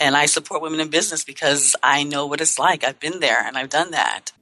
and 0.00 0.16
I 0.16 0.26
support 0.26 0.62
women 0.62 0.80
in 0.80 0.88
business 0.88 1.24
because 1.24 1.76
I 1.82 2.04
know 2.04 2.26
what 2.26 2.40
it's 2.40 2.58
like. 2.58 2.84
I've 2.84 3.00
been 3.00 3.20
there 3.20 3.40
and 3.40 3.58
I've 3.58 3.70
done 3.70 3.90
that. 3.90 4.32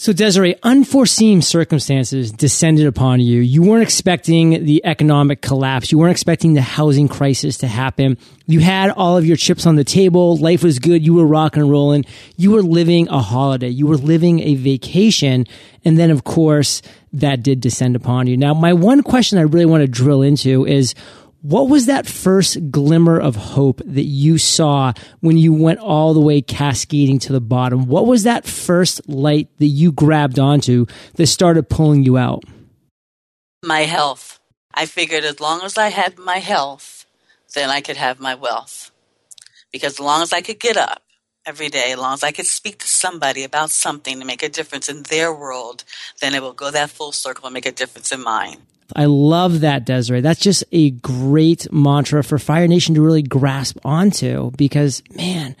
So 0.00 0.12
Desiree, 0.12 0.54
unforeseen 0.62 1.42
circumstances 1.42 2.30
descended 2.30 2.86
upon 2.86 3.18
you. 3.18 3.40
You 3.40 3.64
weren't 3.64 3.82
expecting 3.82 4.64
the 4.64 4.80
economic 4.84 5.42
collapse. 5.42 5.90
You 5.90 5.98
weren't 5.98 6.12
expecting 6.12 6.54
the 6.54 6.62
housing 6.62 7.08
crisis 7.08 7.58
to 7.58 7.66
happen. 7.66 8.16
You 8.46 8.60
had 8.60 8.90
all 8.92 9.16
of 9.18 9.26
your 9.26 9.36
chips 9.36 9.66
on 9.66 9.74
the 9.74 9.82
table. 9.82 10.36
Life 10.36 10.62
was 10.62 10.78
good. 10.78 11.04
You 11.04 11.14
were 11.14 11.26
rocking 11.26 11.62
and 11.62 11.70
rolling. 11.72 12.04
You 12.36 12.52
were 12.52 12.62
living 12.62 13.08
a 13.08 13.18
holiday. 13.18 13.70
You 13.70 13.88
were 13.88 13.96
living 13.96 14.38
a 14.38 14.54
vacation. 14.54 15.48
And 15.84 15.98
then 15.98 16.12
of 16.12 16.22
course, 16.22 16.80
that 17.12 17.42
did 17.42 17.60
descend 17.60 17.96
upon 17.96 18.28
you. 18.28 18.36
Now, 18.36 18.54
my 18.54 18.74
one 18.74 19.02
question 19.02 19.36
I 19.38 19.42
really 19.42 19.66
want 19.66 19.80
to 19.80 19.88
drill 19.88 20.22
into 20.22 20.64
is, 20.64 20.94
what 21.40 21.68
was 21.68 21.86
that 21.86 22.06
first 22.06 22.70
glimmer 22.70 23.18
of 23.18 23.36
hope 23.36 23.80
that 23.84 24.04
you 24.04 24.38
saw 24.38 24.92
when 25.20 25.38
you 25.38 25.52
went 25.52 25.78
all 25.78 26.12
the 26.12 26.20
way 26.20 26.40
cascading 26.40 27.18
to 27.20 27.32
the 27.32 27.40
bottom? 27.40 27.86
What 27.86 28.06
was 28.06 28.24
that 28.24 28.44
first 28.44 29.08
light 29.08 29.48
that 29.58 29.66
you 29.66 29.92
grabbed 29.92 30.38
onto 30.38 30.86
that 31.14 31.28
started 31.28 31.68
pulling 31.68 32.04
you 32.04 32.18
out? 32.18 32.44
My 33.64 33.80
health. 33.80 34.40
I 34.74 34.86
figured 34.86 35.24
as 35.24 35.40
long 35.40 35.62
as 35.62 35.78
I 35.78 35.88
had 35.88 36.18
my 36.18 36.38
health, 36.38 37.06
then 37.54 37.70
I 37.70 37.80
could 37.80 37.96
have 37.96 38.20
my 38.20 38.34
wealth. 38.34 38.90
Because 39.72 39.94
as 39.94 40.00
long 40.00 40.22
as 40.22 40.32
I 40.32 40.40
could 40.40 40.60
get 40.60 40.76
up 40.76 41.02
every 41.46 41.68
day, 41.68 41.92
as 41.92 41.98
long 41.98 42.14
as 42.14 42.22
I 42.22 42.32
could 42.32 42.46
speak 42.46 42.78
to 42.80 42.88
somebody 42.88 43.44
about 43.44 43.70
something 43.70 44.18
to 44.18 44.26
make 44.26 44.42
a 44.42 44.48
difference 44.48 44.88
in 44.88 45.04
their 45.04 45.32
world, 45.32 45.84
then 46.20 46.34
it 46.34 46.42
will 46.42 46.52
go 46.52 46.70
that 46.70 46.90
full 46.90 47.12
circle 47.12 47.46
and 47.46 47.54
make 47.54 47.66
a 47.66 47.72
difference 47.72 48.12
in 48.12 48.22
mine. 48.22 48.58
I 48.96 49.04
love 49.04 49.60
that, 49.60 49.84
Desiree. 49.84 50.20
That's 50.20 50.40
just 50.40 50.64
a 50.72 50.90
great 50.90 51.70
mantra 51.72 52.24
for 52.24 52.38
Fire 52.38 52.66
Nation 52.66 52.94
to 52.94 53.02
really 53.02 53.22
grasp 53.22 53.78
onto 53.84 54.50
because, 54.52 55.02
man, 55.14 55.56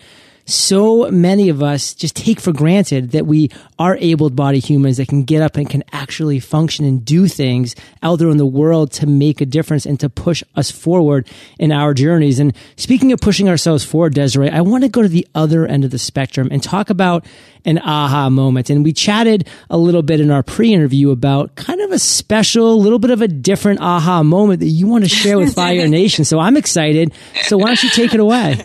so 0.48 1.10
many 1.10 1.50
of 1.50 1.62
us 1.62 1.92
just 1.92 2.16
take 2.16 2.40
for 2.40 2.52
granted 2.52 3.10
that 3.10 3.26
we 3.26 3.50
are 3.78 3.98
able 4.00 4.30
bodied 4.30 4.64
humans 4.64 4.96
that 4.96 5.06
can 5.06 5.24
get 5.24 5.42
up 5.42 5.56
and 5.56 5.68
can 5.68 5.84
actually 5.92 6.40
function 6.40 6.86
and 6.86 7.04
do 7.04 7.28
things 7.28 7.76
out 8.02 8.18
there 8.18 8.30
in 8.30 8.38
the 8.38 8.46
world 8.46 8.90
to 8.90 9.06
make 9.06 9.42
a 9.42 9.46
difference 9.46 9.84
and 9.84 10.00
to 10.00 10.08
push 10.08 10.42
us 10.56 10.70
forward 10.70 11.28
in 11.58 11.70
our 11.70 11.92
journeys. 11.92 12.40
And 12.40 12.56
speaking 12.76 13.12
of 13.12 13.20
pushing 13.20 13.48
ourselves 13.48 13.84
forward, 13.84 14.14
Desiree, 14.14 14.48
I 14.48 14.62
want 14.62 14.84
to 14.84 14.88
go 14.88 15.02
to 15.02 15.08
the 15.08 15.28
other 15.34 15.66
end 15.66 15.84
of 15.84 15.90
the 15.90 15.98
spectrum 15.98 16.48
and 16.50 16.62
talk 16.62 16.88
about 16.88 17.26
an 17.66 17.78
aha 17.78 18.30
moment. 18.30 18.70
And 18.70 18.82
we 18.82 18.94
chatted 18.94 19.46
a 19.68 19.76
little 19.76 20.02
bit 20.02 20.18
in 20.18 20.30
our 20.30 20.42
pre-interview 20.42 21.10
about 21.10 21.56
kind 21.56 21.82
of 21.82 21.92
a 21.92 21.98
special, 21.98 22.80
little 22.80 22.98
bit 22.98 23.10
of 23.10 23.20
a 23.20 23.28
different 23.28 23.80
aha 23.80 24.22
moment 24.22 24.60
that 24.60 24.68
you 24.68 24.86
want 24.86 25.04
to 25.04 25.10
share 25.10 25.38
with 25.38 25.54
Fire 25.56 25.86
Nation. 25.88 26.24
So 26.24 26.38
I'm 26.38 26.56
excited. 26.56 27.12
So 27.42 27.58
why 27.58 27.66
don't 27.66 27.82
you 27.82 27.90
take 27.90 28.14
it 28.14 28.20
away? 28.20 28.64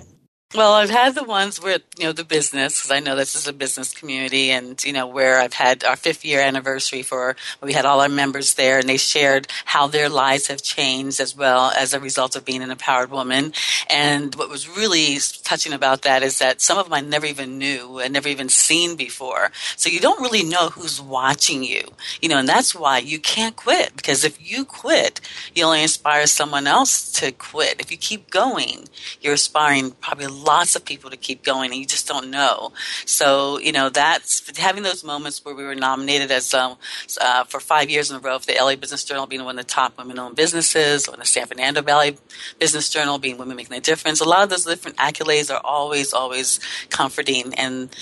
Well, 0.55 0.73
I've 0.73 0.91
had 0.91 1.15
the 1.15 1.23
ones 1.23 1.59
where 1.59 1.79
you 1.97 2.03
know 2.03 2.11
the 2.11 2.23
business 2.23 2.77
because 2.77 2.91
I 2.91 2.99
know 2.99 3.15
this 3.15 3.35
is 3.35 3.47
a 3.47 3.53
business 3.53 3.91
community, 3.91 4.51
and 4.51 4.81
you 4.83 4.93
know 4.93 5.07
where 5.07 5.39
I've 5.39 5.53
had 5.53 5.83
our 5.83 5.95
fifth 5.95 6.23
year 6.23 6.41
anniversary 6.41 7.01
for 7.01 7.35
we 7.59 7.73
had 7.73 7.85
all 7.85 8.01
our 8.01 8.09
members 8.09 8.53
there, 8.53 8.77
and 8.77 8.87
they 8.87 8.97
shared 8.97 9.47
how 9.65 9.87
their 9.87 10.09
lives 10.09 10.47
have 10.47 10.61
changed 10.61 11.19
as 11.19 11.35
well 11.35 11.71
as 11.75 11.95
a 11.95 11.99
result 11.99 12.35
of 12.35 12.45
being 12.45 12.61
an 12.61 12.69
empowered 12.69 13.09
woman. 13.09 13.53
And 13.89 14.35
what 14.35 14.47
was 14.47 14.69
really 14.69 15.17
touching 15.41 15.73
about 15.73 16.03
that 16.03 16.21
is 16.21 16.37
that 16.37 16.61
some 16.61 16.77
of 16.77 16.85
them 16.85 16.93
I 16.93 17.01
never 17.01 17.25
even 17.25 17.57
knew 17.57 17.97
and 17.97 18.13
never 18.13 18.29
even 18.29 18.49
seen 18.49 18.95
before. 18.95 19.49
So 19.75 19.89
you 19.89 19.99
don't 19.99 20.21
really 20.21 20.43
know 20.43 20.69
who's 20.69 21.01
watching 21.01 21.63
you, 21.63 21.81
you 22.21 22.29
know, 22.29 22.37
and 22.37 22.47
that's 22.47 22.75
why 22.75 22.99
you 22.99 23.17
can't 23.17 23.55
quit 23.55 23.95
because 23.95 24.23
if 24.23 24.37
you 24.39 24.65
quit, 24.65 25.19
you 25.55 25.63
only 25.65 25.81
inspire 25.81 26.27
someone 26.27 26.67
else 26.67 27.11
to 27.13 27.31
quit. 27.31 27.81
If 27.81 27.89
you 27.89 27.97
keep 27.97 28.29
going, 28.29 28.87
you're 29.19 29.33
inspiring 29.33 29.91
probably 29.99 30.27
lots 30.43 30.75
of 30.75 30.85
people 30.85 31.09
to 31.09 31.17
keep 31.17 31.43
going 31.43 31.71
and 31.71 31.79
you 31.79 31.85
just 31.85 32.07
don't 32.07 32.29
know. 32.29 32.73
So, 33.05 33.59
you 33.59 33.71
know, 33.71 33.89
that's 33.89 34.57
having 34.57 34.83
those 34.83 35.03
moments 35.03 35.43
where 35.43 35.55
we 35.55 35.63
were 35.63 35.75
nominated 35.75 36.31
as 36.31 36.53
um, 36.53 36.77
uh, 37.19 37.43
for 37.45 37.59
five 37.59 37.89
years 37.89 38.11
in 38.11 38.17
a 38.17 38.19
row 38.19 38.39
for 38.39 38.45
the 38.45 38.57
LA 38.59 38.75
Business 38.75 39.03
Journal 39.03 39.25
being 39.25 39.43
one 39.43 39.57
of 39.57 39.65
the 39.65 39.71
top 39.71 39.97
women 39.97 40.19
owned 40.19 40.35
businesses, 40.35 41.07
or 41.07 41.17
the 41.17 41.25
San 41.25 41.47
Fernando 41.47 41.81
Valley 41.81 42.17
Business 42.59 42.89
Journal 42.89 43.17
being 43.17 43.37
Women 43.37 43.55
Making 43.55 43.77
a 43.77 43.81
Difference. 43.81 44.21
A 44.21 44.25
lot 44.25 44.43
of 44.43 44.49
those 44.49 44.65
different 44.65 44.97
accolades 44.97 45.53
are 45.53 45.61
always, 45.63 46.13
always 46.13 46.59
comforting. 46.89 47.53
And 47.55 47.95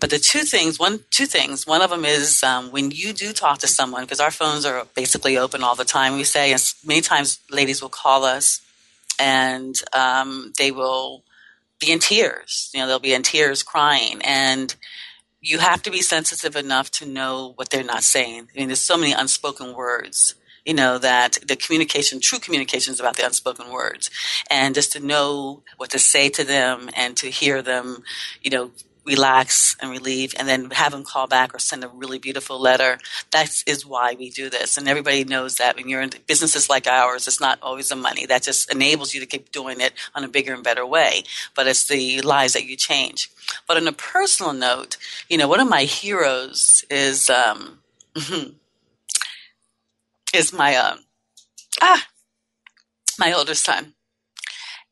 but 0.00 0.10
the 0.10 0.18
two 0.18 0.40
things, 0.40 0.78
one, 0.78 1.00
two 1.10 1.26
things. 1.26 1.66
One 1.66 1.82
of 1.82 1.90
them 1.90 2.04
is 2.04 2.42
um, 2.42 2.70
when 2.70 2.90
you 2.90 3.12
do 3.12 3.32
talk 3.32 3.58
to 3.58 3.66
someone, 3.66 4.04
because 4.04 4.20
our 4.20 4.30
phones 4.30 4.64
are 4.64 4.86
basically 4.94 5.36
open 5.36 5.62
all 5.62 5.74
the 5.74 5.84
time. 5.84 6.14
We 6.14 6.24
say, 6.24 6.52
and 6.52 6.74
many 6.84 7.00
times 7.00 7.40
ladies 7.50 7.82
will 7.82 7.88
call 7.88 8.24
us, 8.24 8.60
and 9.18 9.74
um, 9.92 10.52
they 10.56 10.70
will 10.70 11.24
be 11.80 11.92
in 11.92 11.98
tears. 11.98 12.70
You 12.74 12.80
know, 12.80 12.86
they'll 12.86 12.98
be 12.98 13.14
in 13.14 13.22
tears 13.22 13.62
crying. 13.62 14.20
And 14.22 14.74
you 15.40 15.58
have 15.58 15.82
to 15.82 15.90
be 15.90 16.02
sensitive 16.02 16.56
enough 16.56 16.90
to 16.92 17.06
know 17.06 17.52
what 17.56 17.70
they're 17.70 17.84
not 17.84 18.02
saying. 18.02 18.48
I 18.54 18.58
mean, 18.58 18.68
there's 18.68 18.80
so 18.80 18.96
many 18.96 19.12
unspoken 19.12 19.74
words, 19.74 20.34
you 20.64 20.74
know, 20.74 20.98
that 20.98 21.38
the 21.46 21.56
communication, 21.56 22.20
true 22.20 22.38
communication 22.38 22.92
is 22.92 23.00
about 23.00 23.16
the 23.16 23.24
unspoken 23.24 23.70
words. 23.70 24.10
And 24.50 24.74
just 24.74 24.92
to 24.92 25.00
know 25.00 25.62
what 25.76 25.90
to 25.90 25.98
say 25.98 26.28
to 26.30 26.44
them 26.44 26.90
and 26.94 27.16
to 27.18 27.30
hear 27.30 27.62
them, 27.62 28.02
you 28.42 28.50
know, 28.50 28.70
relax 29.08 29.76
and 29.80 29.90
relieve 29.90 30.34
and 30.38 30.46
then 30.46 30.70
have 30.70 30.92
them 30.92 31.02
call 31.02 31.26
back 31.26 31.54
or 31.54 31.58
send 31.58 31.82
a 31.82 31.88
really 31.88 32.18
beautiful 32.18 32.60
letter. 32.60 32.98
That 33.32 33.50
is 33.66 33.84
why 33.84 34.14
we 34.16 34.30
do 34.30 34.48
this. 34.50 34.76
And 34.76 34.88
everybody 34.88 35.24
knows 35.24 35.56
that 35.56 35.76
when 35.76 35.88
you're 35.88 36.02
in 36.02 36.10
businesses 36.26 36.70
like 36.70 36.86
ours, 36.86 37.26
it's 37.26 37.40
not 37.40 37.58
always 37.62 37.88
the 37.88 37.96
money. 37.96 38.26
That 38.26 38.42
just 38.44 38.72
enables 38.72 39.14
you 39.14 39.20
to 39.20 39.26
keep 39.26 39.50
doing 39.50 39.80
it 39.80 39.94
on 40.14 40.22
a 40.22 40.28
bigger 40.28 40.54
and 40.54 40.62
better 40.62 40.86
way. 40.86 41.24
But 41.56 41.66
it's 41.66 41.88
the 41.88 42.20
lives 42.20 42.52
that 42.52 42.66
you 42.66 42.76
change. 42.76 43.30
But 43.66 43.78
on 43.78 43.88
a 43.88 43.92
personal 43.92 44.52
note, 44.52 44.96
you 45.28 45.38
know, 45.38 45.48
one 45.48 45.60
of 45.60 45.68
my 45.68 45.82
heroes 45.82 46.84
is, 46.90 47.30
um, 47.30 47.80
is 50.34 50.52
my, 50.52 50.76
um, 50.76 51.00
ah, 51.82 52.06
my 53.18 53.32
older 53.32 53.54
son 53.54 53.94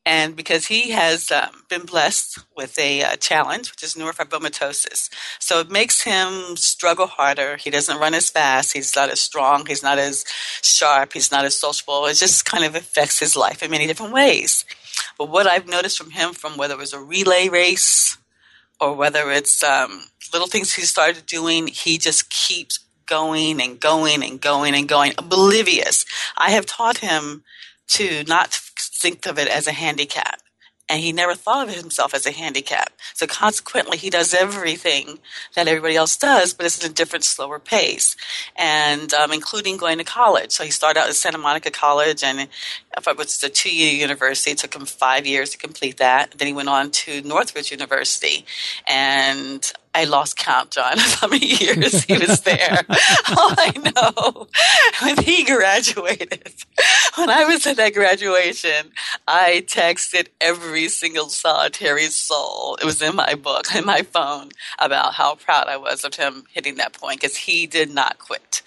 and 0.07 0.37
because 0.37 0.67
he 0.67 0.91
has 0.91 1.29
um, 1.31 1.63
been 1.67 1.85
blessed 1.85 2.39
with 2.55 2.79
a 2.79 3.03
uh, 3.03 3.17
challenge, 3.17 3.69
which 3.71 3.83
is 3.83 3.95
neurofibromatosis. 3.95 5.09
So 5.37 5.59
it 5.59 5.69
makes 5.69 6.03
him 6.03 6.55
struggle 6.55 7.07
harder. 7.07 7.57
He 7.57 7.69
doesn't 7.69 7.99
run 7.99 8.13
as 8.13 8.29
fast. 8.29 8.71
He's 8.71 8.95
not 8.95 9.09
as 9.09 9.19
strong. 9.19 9.65
He's 9.65 9.83
not 9.83 9.99
as 9.99 10.23
sharp. 10.61 11.11
He's 11.11 11.29
not 11.29 11.43
as 11.43 11.59
sociable. 11.59 12.05
It 12.05 12.13
just 12.13 12.45
kind 12.45 12.63
of 12.63 12.73
affects 12.73 13.19
his 13.19 13.35
life 13.35 13.61
in 13.61 13.69
many 13.69 13.85
different 13.85 14.13
ways. 14.13 14.63
But 15.17 15.29
what 15.29 15.45
I've 15.45 15.67
noticed 15.67 15.97
from 15.97 16.11
him, 16.11 16.31
from 16.31 16.55
whether 16.55 16.75
it 16.75 16.79
was 16.79 16.93
a 16.93 17.01
relay 17.01 17.49
race 17.49 18.17
or 18.79 18.93
whether 18.93 19.29
it's 19.29 19.61
um, 19.61 20.05
little 20.31 20.47
things 20.47 20.73
he 20.73 20.83
started 20.83 21.25
doing, 21.25 21.67
he 21.67 21.97
just 21.97 22.29
keeps 22.29 22.79
going 23.07 23.61
and 23.61 23.77
going 23.77 24.23
and 24.23 24.39
going 24.39 24.73
and 24.73 24.87
going, 24.87 25.15
oblivious. 25.17 26.05
I 26.37 26.51
have 26.51 26.65
taught 26.65 26.99
him 26.99 27.43
to 27.89 28.23
not 28.25 28.53
think 28.79 29.25
of 29.25 29.37
it 29.39 29.47
as 29.47 29.67
a 29.67 29.71
handicap. 29.71 30.41
and 30.89 31.01
he 31.01 31.11
never 31.11 31.35
thought 31.35 31.67
of 31.67 31.75
himself 31.75 32.13
as 32.13 32.25
a 32.25 32.31
handicap. 32.31 32.93
So 33.13 33.27
consequently, 33.27 33.97
he 33.97 34.09
does 34.09 34.33
everything 34.33 35.19
that 35.55 35.67
everybody 35.67 35.95
else 35.95 36.15
does, 36.15 36.53
but 36.53 36.65
it's 36.65 36.83
at 36.83 36.89
a 36.89 36.93
different, 36.93 37.25
slower 37.25 37.59
pace, 37.59 38.15
and 38.55 39.13
um, 39.13 39.33
including 39.33 39.77
going 39.77 39.97
to 39.97 40.03
college. 40.03 40.51
So 40.51 40.63
he 40.63 40.71
started 40.71 40.99
out 40.99 41.09
at 41.09 41.15
Santa 41.15 41.37
Monica 41.37 41.71
College, 41.71 42.23
and 42.23 42.39
it 42.39 43.17
was 43.17 43.43
a 43.43 43.49
two-year 43.49 43.93
university. 43.93 44.51
It 44.51 44.59
took 44.59 44.75
him 44.75 44.85
five 44.85 45.25
years 45.25 45.49
to 45.51 45.57
complete 45.57 45.97
that. 45.97 46.31
Then 46.37 46.47
he 46.47 46.53
went 46.53 46.69
on 46.69 46.91
to 46.91 47.21
Northridge 47.21 47.71
University, 47.71 48.45
and 48.87 49.69
I 49.97 50.03
lost 50.03 50.37
count, 50.37 50.69
John, 50.69 50.93
of 50.99 51.13
how 51.15 51.27
many 51.27 51.47
years 51.47 52.03
he 52.03 52.13
was 52.19 52.41
there. 52.41 52.85
All 53.35 53.53
I 53.57 53.73
know, 53.95 54.47
when 55.01 55.17
he 55.23 55.43
graduated, 55.43 56.53
when 57.15 57.31
I 57.31 57.45
was 57.45 57.65
at 57.65 57.77
that 57.77 57.95
graduation, 57.95 58.91
I 59.27 59.63
texted 59.65 60.27
every 60.39 60.87
single 60.89 61.29
solitary 61.29 62.05
soul. 62.05 62.77
It 62.79 62.85
was 62.85 63.01
in 63.01 63.15
my 63.15 63.33
book, 63.33 63.73
in 63.73 63.87
my 63.87 64.03
phone, 64.03 64.51
about 64.77 65.15
how 65.15 65.33
proud 65.33 65.67
I 65.67 65.77
was 65.77 66.03
of 66.03 66.13
him 66.13 66.43
hitting 66.53 66.75
that 66.75 66.93
point 66.93 67.19
because 67.19 67.35
he 67.35 67.65
did 67.65 67.89
not 67.89 68.19
quit. 68.19 68.61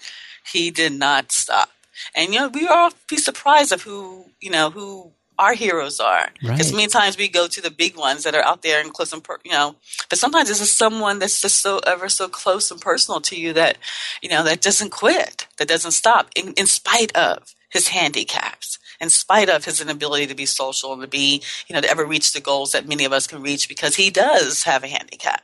He 0.51 0.69
did 0.69 0.91
not 0.91 1.31
stop. 1.31 1.69
And 2.13 2.33
you 2.33 2.41
know, 2.41 2.49
we 2.49 2.67
all 2.67 2.91
be 3.09 3.15
surprised 3.15 3.71
of 3.71 3.83
who 3.83 4.25
you 4.41 4.49
know 4.49 4.69
who 4.69 5.11
our 5.41 5.55
heroes 5.55 5.99
are. 5.99 6.29
Because 6.39 6.71
right. 6.71 6.77
many 6.77 6.87
times 6.87 7.17
we 7.17 7.27
go 7.27 7.47
to 7.47 7.61
the 7.61 7.71
big 7.71 7.97
ones 7.97 8.23
that 8.23 8.35
are 8.35 8.43
out 8.43 8.61
there 8.61 8.79
and 8.79 8.93
close 8.93 9.11
and 9.11 9.23
per, 9.23 9.39
you 9.43 9.51
know, 9.51 9.75
but 10.07 10.19
sometimes 10.19 10.47
this 10.47 10.61
is 10.61 10.71
someone 10.71 11.17
that's 11.17 11.41
just 11.41 11.59
so 11.59 11.79
ever 11.79 12.07
so 12.07 12.29
close 12.29 12.69
and 12.69 12.79
personal 12.79 13.19
to 13.21 13.35
you 13.35 13.51
that 13.53 13.77
you 14.21 14.29
know 14.29 14.43
that 14.43 14.61
doesn't 14.61 14.91
quit, 14.91 15.47
that 15.57 15.67
doesn't 15.67 15.91
stop, 15.91 16.29
in, 16.35 16.53
in 16.53 16.67
spite 16.67 17.15
of 17.17 17.55
his 17.69 17.87
handicaps, 17.87 18.77
in 19.01 19.09
spite 19.09 19.49
of 19.49 19.65
his 19.65 19.81
inability 19.81 20.27
to 20.27 20.35
be 20.35 20.45
social 20.45 20.93
and 20.93 21.01
to 21.01 21.07
be 21.07 21.41
you 21.67 21.73
know 21.73 21.81
to 21.81 21.89
ever 21.89 22.05
reach 22.05 22.33
the 22.33 22.39
goals 22.39 22.71
that 22.73 22.87
many 22.87 23.03
of 23.03 23.11
us 23.11 23.25
can 23.25 23.41
reach 23.41 23.67
because 23.67 23.95
he 23.95 24.11
does 24.11 24.63
have 24.63 24.83
a 24.83 24.87
handicap. 24.87 25.43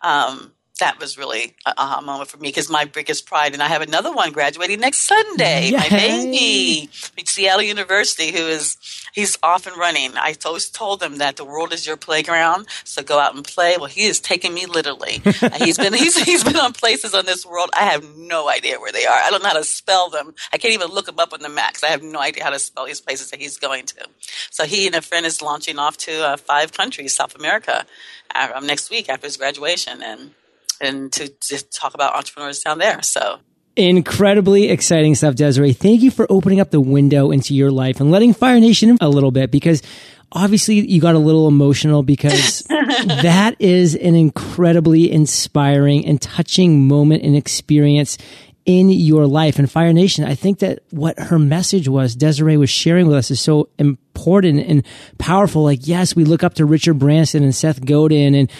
Um, 0.00 0.52
that 0.80 0.98
was 0.98 1.16
really 1.16 1.54
a 1.66 1.74
aha 1.76 2.00
moment 2.00 2.28
for 2.28 2.38
me 2.38 2.48
because 2.48 2.70
my 2.70 2.84
biggest 2.84 3.26
pride, 3.26 3.52
and 3.52 3.62
I 3.62 3.68
have 3.68 3.82
another 3.82 4.12
one 4.12 4.32
graduating 4.32 4.80
next 4.80 4.98
Sunday, 4.98 5.70
Yay. 5.70 5.76
my 5.76 5.88
baby, 5.88 6.88
from 6.92 7.24
Seattle 7.26 7.62
University, 7.62 8.32
who 8.32 8.46
is 8.46 8.76
he's 9.12 9.38
off 9.42 9.66
and 9.66 9.76
running. 9.76 10.16
I 10.16 10.34
always 10.44 10.68
told 10.68 11.02
him 11.02 11.18
that 11.18 11.36
the 11.36 11.44
world 11.44 11.72
is 11.72 11.86
your 11.86 11.96
playground, 11.96 12.66
so 12.82 13.02
go 13.02 13.18
out 13.18 13.34
and 13.34 13.44
play. 13.44 13.76
Well, 13.76 13.86
he 13.86 14.04
is 14.04 14.20
taking 14.20 14.52
me 14.52 14.66
literally. 14.66 15.22
he's 15.58 15.78
been 15.78 15.92
he's 16.04 16.16
he's 16.22 16.42
been 16.42 16.56
on 16.56 16.72
places 16.72 17.14
on 17.14 17.24
this 17.24 17.46
world 17.46 17.70
I 17.74 17.84
have 17.84 18.16
no 18.16 18.48
idea 18.48 18.80
where 18.80 18.92
they 18.92 19.06
are. 19.06 19.14
I 19.14 19.30
don't 19.30 19.42
know 19.42 19.48
how 19.48 19.56
to 19.58 19.64
spell 19.64 20.10
them. 20.10 20.34
I 20.52 20.58
can't 20.58 20.74
even 20.74 20.88
look 20.88 21.06
them 21.06 21.18
up 21.18 21.32
on 21.32 21.40
the 21.40 21.48
maps. 21.48 21.84
I 21.84 21.88
have 21.88 22.02
no 22.02 22.18
idea 22.18 22.44
how 22.44 22.50
to 22.50 22.58
spell 22.58 22.86
these 22.86 23.00
places 23.00 23.30
that 23.30 23.40
he's 23.40 23.58
going 23.58 23.86
to. 23.86 24.06
So 24.50 24.64
he 24.64 24.86
and 24.86 24.94
a 24.96 25.02
friend 25.02 25.26
is 25.26 25.42
launching 25.42 25.78
off 25.78 25.96
to 25.98 26.26
uh, 26.26 26.36
five 26.36 26.72
countries, 26.72 27.14
South 27.14 27.36
America, 27.36 27.84
uh, 28.34 28.60
next 28.62 28.90
week 28.90 29.08
after 29.08 29.26
his 29.26 29.36
graduation, 29.36 30.02
and 30.02 30.32
and 30.80 31.12
to, 31.12 31.28
to 31.28 31.64
talk 31.70 31.94
about 31.94 32.16
entrepreneurs 32.16 32.60
down 32.60 32.78
there. 32.78 33.02
So 33.02 33.38
Incredibly 33.76 34.68
exciting 34.68 35.16
stuff, 35.16 35.34
Desiree. 35.34 35.72
Thank 35.72 36.02
you 36.02 36.12
for 36.12 36.30
opening 36.30 36.60
up 36.60 36.70
the 36.70 36.80
window 36.80 37.32
into 37.32 37.54
your 37.54 37.72
life 37.72 37.98
and 37.98 38.08
letting 38.08 38.32
Fire 38.32 38.60
Nation 38.60 38.90
in 38.90 38.98
a 39.00 39.08
little 39.08 39.32
bit 39.32 39.50
because 39.50 39.82
obviously 40.30 40.88
you 40.88 41.00
got 41.00 41.16
a 41.16 41.18
little 41.18 41.48
emotional 41.48 42.04
because 42.04 42.60
that 42.68 43.56
is 43.58 43.96
an 43.96 44.14
incredibly 44.14 45.10
inspiring 45.10 46.06
and 46.06 46.22
touching 46.22 46.86
moment 46.86 47.24
and 47.24 47.34
experience 47.34 48.16
in 48.64 48.90
your 48.90 49.26
life. 49.26 49.58
And 49.58 49.68
Fire 49.68 49.92
Nation, 49.92 50.24
I 50.24 50.36
think 50.36 50.60
that 50.60 50.78
what 50.90 51.18
her 51.18 51.38
message 51.40 51.88
was, 51.88 52.14
Desiree 52.14 52.56
was 52.56 52.70
sharing 52.70 53.08
with 53.08 53.16
us 53.16 53.32
is 53.32 53.40
so 53.40 53.70
important 53.76 54.60
and 54.60 54.86
powerful. 55.18 55.64
Like, 55.64 55.86
yes, 55.88 56.14
we 56.14 56.24
look 56.24 56.44
up 56.44 56.54
to 56.54 56.64
Richard 56.64 57.00
Branson 57.00 57.42
and 57.42 57.54
Seth 57.54 57.84
Godin 57.84 58.36
and 58.36 58.50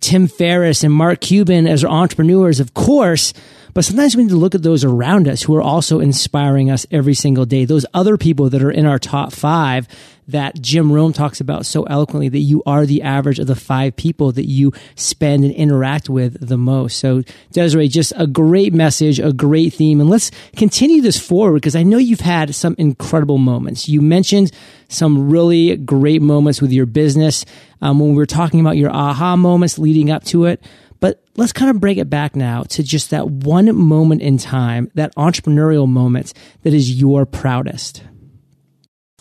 Tim 0.00 0.28
Ferriss 0.28 0.84
and 0.84 0.92
Mark 0.92 1.20
Cuban 1.20 1.66
as 1.66 1.84
entrepreneurs, 1.84 2.60
of 2.60 2.74
course. 2.74 3.32
But 3.74 3.84
sometimes 3.84 4.16
we 4.16 4.24
need 4.24 4.30
to 4.30 4.36
look 4.36 4.54
at 4.54 4.62
those 4.62 4.84
around 4.84 5.26
us 5.28 5.42
who 5.42 5.54
are 5.56 5.62
also 5.62 5.98
inspiring 5.98 6.70
us 6.70 6.86
every 6.90 7.14
single 7.14 7.46
day. 7.46 7.64
Those 7.64 7.86
other 7.94 8.16
people 8.16 8.50
that 8.50 8.62
are 8.62 8.70
in 8.70 8.86
our 8.86 8.98
top 8.98 9.32
five 9.32 9.88
that 10.28 10.60
Jim 10.60 10.92
Rohn 10.92 11.12
talks 11.12 11.40
about 11.40 11.66
so 11.66 11.82
eloquently 11.84 12.28
that 12.28 12.38
you 12.38 12.62
are 12.64 12.86
the 12.86 13.02
average 13.02 13.38
of 13.38 13.46
the 13.46 13.56
five 13.56 13.96
people 13.96 14.32
that 14.32 14.46
you 14.46 14.72
spend 14.94 15.44
and 15.44 15.52
interact 15.52 16.08
with 16.08 16.46
the 16.46 16.56
most. 16.56 16.98
So 16.98 17.22
Desiree, 17.52 17.88
just 17.88 18.12
a 18.16 18.26
great 18.26 18.72
message, 18.72 19.18
a 19.18 19.32
great 19.32 19.74
theme. 19.74 20.00
And 20.00 20.08
let's 20.08 20.30
continue 20.56 21.02
this 21.02 21.18
forward 21.18 21.54
because 21.54 21.76
I 21.76 21.82
know 21.82 21.98
you've 21.98 22.20
had 22.20 22.54
some 22.54 22.74
incredible 22.78 23.38
moments. 23.38 23.88
You 23.88 24.00
mentioned 24.00 24.52
some 24.88 25.30
really 25.30 25.76
great 25.76 26.22
moments 26.22 26.60
with 26.62 26.72
your 26.72 26.86
business 26.86 27.44
um, 27.80 27.98
when 27.98 28.10
we 28.10 28.16
were 28.16 28.26
talking 28.26 28.60
about 28.60 28.76
your 28.76 28.90
aha 28.90 29.36
moments 29.36 29.78
leading 29.78 30.10
up 30.10 30.24
to 30.24 30.44
it. 30.44 30.62
But 31.00 31.20
let's 31.36 31.52
kind 31.52 31.68
of 31.68 31.80
break 31.80 31.98
it 31.98 32.08
back 32.08 32.36
now 32.36 32.62
to 32.62 32.82
just 32.84 33.10
that 33.10 33.28
one 33.28 33.74
moment 33.74 34.22
in 34.22 34.38
time, 34.38 34.88
that 34.94 35.12
entrepreneurial 35.16 35.88
moment 35.88 36.32
that 36.62 36.72
is 36.72 36.94
your 37.00 37.26
proudest. 37.26 38.04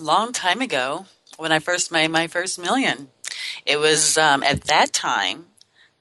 Long 0.01 0.33
time 0.33 0.61
ago, 0.61 1.05
when 1.37 1.51
I 1.51 1.59
first 1.59 1.91
made 1.91 2.07
my 2.09 2.25
first 2.25 2.57
million, 2.57 3.09
it 3.67 3.77
was 3.77 4.17
um, 4.17 4.41
at 4.41 4.63
that 4.63 4.93
time 4.93 5.45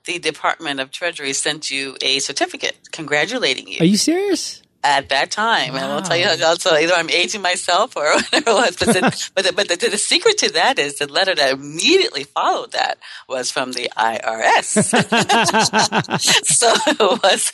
the 0.06 0.18
Department 0.18 0.80
of 0.80 0.90
Treasury 0.90 1.34
sent 1.34 1.70
you 1.70 1.96
a 2.00 2.18
certificate 2.18 2.88
congratulating 2.92 3.68
you. 3.68 3.76
Are 3.80 3.84
you 3.84 3.98
serious? 3.98 4.62
At 4.82 5.10
that 5.10 5.30
time. 5.30 5.74
Wow. 5.74 5.82
And 5.82 5.92
I'll 5.92 6.02
tell 6.02 6.16
you, 6.16 6.26
also 6.44 6.74
either 6.74 6.94
I'm 6.94 7.10
aging 7.10 7.42
myself 7.42 7.96
or 7.96 8.04
whatever 8.14 8.50
it 8.50 8.54
was. 8.54 8.76
But, 8.76 8.88
the, 8.88 9.30
but, 9.34 9.44
the, 9.44 9.52
but 9.52 9.68
the, 9.68 9.76
the, 9.76 9.98
secret 9.98 10.38
to 10.38 10.52
that 10.52 10.78
is 10.78 10.98
the 10.98 11.06
letter 11.06 11.34
that 11.34 11.52
immediately 11.52 12.24
followed 12.24 12.72
that 12.72 12.98
was 13.28 13.50
from 13.50 13.72
the 13.72 13.90
IRS. 13.96 14.64
so 16.44 16.72
it 16.86 17.22
was, 17.22 17.52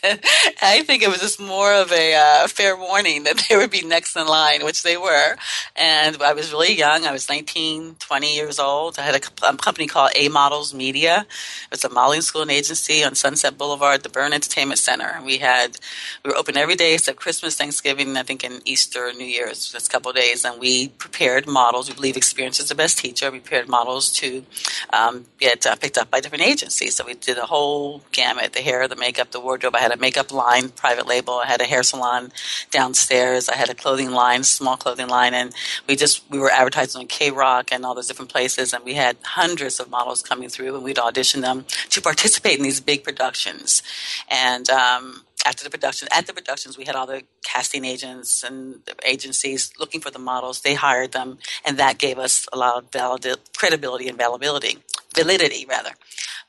I 0.63 0.83
think 0.83 1.03
it 1.03 1.09
was 1.09 1.21
just 1.21 1.41
more 1.41 1.73
of 1.73 1.91
a 1.93 2.15
uh, 2.15 2.49
fair 2.49 2.77
warning 2.77 3.25
that 3.25 3.45
they 3.49 3.57
would 3.57 3.71
be 3.71 3.83
next 3.83 4.17
in 4.17 4.27
line, 4.27 4.65
which 4.65 4.83
they 4.85 4.97
were. 4.97 5.37
And 5.75 6.23
I 6.23 6.33
was 6.33 6.53
really 6.53 6.75
young. 6.75 7.07
I 7.07 7.13
was 7.13 7.29
19, 7.29 7.97
20 7.99 8.35
years 8.35 8.59
old. 8.59 8.99
I 8.99 9.03
had 9.03 9.15
a, 9.17 9.49
a 9.49 9.57
company 9.57 9.89
called 9.89 10.13
A 10.15 10.29
Models 10.29 10.73
Media. 10.73 11.27
It's 11.73 11.85
a 11.85 11.91
modeling 11.91 12.23
school 12.23 12.43
and 12.43 12.51
agency 12.51 13.03
on 13.03 13.17
Sunset 13.17 13.59
Boulevard, 13.59 14.05
the 14.05 14.09
Burn 14.09 14.33
Entertainment 14.33 14.79
Center. 14.79 15.21
We 15.25 15.39
had, 15.39 15.79
we 16.25 16.31
were 16.31 16.37
open 16.37 16.57
every 16.57 16.77
day 16.77 16.95
except 16.95 17.16
Christmas, 17.17 17.57
Thanksgiving, 17.57 18.17
I 18.17 18.23
think, 18.23 18.45
and 18.45 18.63
Easter, 18.65 19.13
New 19.13 19.25
Year's, 19.25 19.71
just 19.73 19.89
a 19.89 19.91
couple 19.91 20.13
days, 20.13 20.45
and 20.45 20.61
we 20.61 20.89
prepared 20.89 21.47
models. 21.47 21.89
We 21.89 21.95
believe 21.95 22.17
experience 22.17 22.61
is 22.61 22.69
the 22.69 22.75
best 22.75 22.99
teacher. 22.99 23.31
We 23.31 23.41
prepared 23.41 23.69
models 23.69 24.13
to 24.15 24.45
um, 24.93 25.27
get 25.41 25.67
uh, 25.67 25.77
picked 25.77 25.99
up 25.99 26.11
by 26.11 26.21
different 26.21 26.45
agencies. 26.45 26.95
So 26.97 27.05
we 27.05 27.15
did 27.15 27.39
a 27.39 27.47
whole 27.47 28.03
gamut: 28.13 28.53
the 28.53 28.61
hair, 28.61 28.87
the 28.89 28.97
makeup, 28.97 29.31
the 29.31 29.41
wardrobe. 29.41 29.75
I 29.75 29.81
had 29.81 29.93
a 29.93 29.97
makeup 29.97 30.33
line, 30.33 30.69
private 30.71 31.07
label. 31.07 31.35
I 31.35 31.47
had 31.47 31.61
a 31.61 31.65
hair 31.65 31.83
salon 31.83 32.33
downstairs. 32.71 33.49
I 33.49 33.57
had 33.57 33.71
a 33.71 33.75
clothing 33.75 34.11
line, 34.11 34.45
small 34.45 34.77
clothing 34.77 35.09
line, 35.09 35.35
and 35.35 35.53
we 35.89 35.97
just 35.97 36.23
we 36.31 36.39
were 36.39 36.51
advertising 36.51 37.01
on 37.01 37.07
K 37.09 37.31
Rock 37.31 37.73
and 37.73 37.85
all 37.85 37.95
those 37.95 38.07
different 38.09 38.31
places, 38.31 38.73
and 38.73 38.85
we 38.85 38.95
had 38.95 39.17
hundreds 39.23 39.81
of 39.81 39.91
models 39.91 40.23
coming 40.23 40.49
through, 40.49 40.75
and 40.75 40.85
we'd 40.85 40.99
audition 40.99 41.41
them 41.41 41.65
to 41.91 42.01
participate 42.01 42.59
in 42.59 42.63
these 42.63 42.81
big 42.81 43.05
productions, 43.05 43.83
and 44.29 44.69
um, 44.71 45.23
after 45.45 45.65
the 45.65 45.71
production, 45.71 46.09
at 46.13 46.27
the 46.27 46.33
productions, 46.33 46.79
we 46.79 46.85
had 46.85 46.97
all 46.97 47.07
the 47.07 47.23
casting 47.45 47.85
agents 47.85 48.43
and 48.43 48.81
agencies 49.05 49.73
looking 49.79 50.01
for 50.01 50.11
the 50.11 50.19
models. 50.19 50.61
They 50.61 50.75
hired 50.75 51.13
them, 51.13 51.39
and 51.65 51.79
that 51.79 51.99
gave 51.99 52.19
us 52.19 52.47
a 52.53 52.57
lot 52.57 52.77
of 52.79 52.91
valid- 52.91 53.39
credibility 53.57 54.09
and 54.09 54.19
validity, 54.19 54.79
validity 55.15 55.67
rather. 55.69 55.91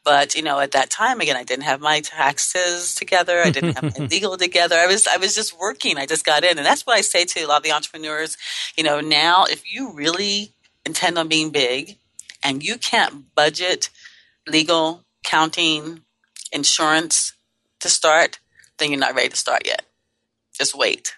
But 0.03 0.35
you 0.35 0.41
know, 0.41 0.59
at 0.59 0.71
that 0.71 0.89
time, 0.89 1.19
again, 1.19 1.35
I 1.35 1.43
didn't 1.43 1.65
have 1.65 1.81
my 1.81 1.99
taxes 1.99 2.95
together. 2.95 3.41
I 3.41 3.51
didn't 3.51 3.73
have 3.73 3.99
my 3.99 4.05
legal 4.11 4.37
together. 4.37 4.77
I 4.77 4.87
was, 4.87 5.05
I 5.05 5.17
was 5.17 5.35
just 5.35 5.57
working. 5.59 5.97
I 5.97 6.05
just 6.05 6.25
got 6.25 6.43
in, 6.43 6.57
and 6.57 6.65
that's 6.65 6.85
what 6.85 6.97
I 6.97 7.01
say 7.01 7.25
to 7.25 7.41
a 7.41 7.47
lot 7.47 7.57
of 7.57 7.63
the 7.63 7.73
entrepreneurs. 7.73 8.37
You 8.77 8.83
know, 8.83 9.01
now 9.01 9.45
if 9.45 9.71
you 9.71 9.91
really 9.93 10.53
intend 10.85 11.17
on 11.17 11.27
being 11.27 11.49
big, 11.49 11.97
and 12.43 12.63
you 12.63 12.77
can't 12.77 13.35
budget 13.35 13.89
legal, 14.47 15.03
counting, 15.25 16.01
insurance 16.53 17.33
to 17.81 17.89
start, 17.89 18.39
then 18.77 18.91
you're 18.91 18.99
not 18.99 19.15
ready 19.15 19.29
to 19.29 19.35
start 19.35 19.63
yet. 19.65 19.83
Just 20.53 20.75
wait. 20.75 21.15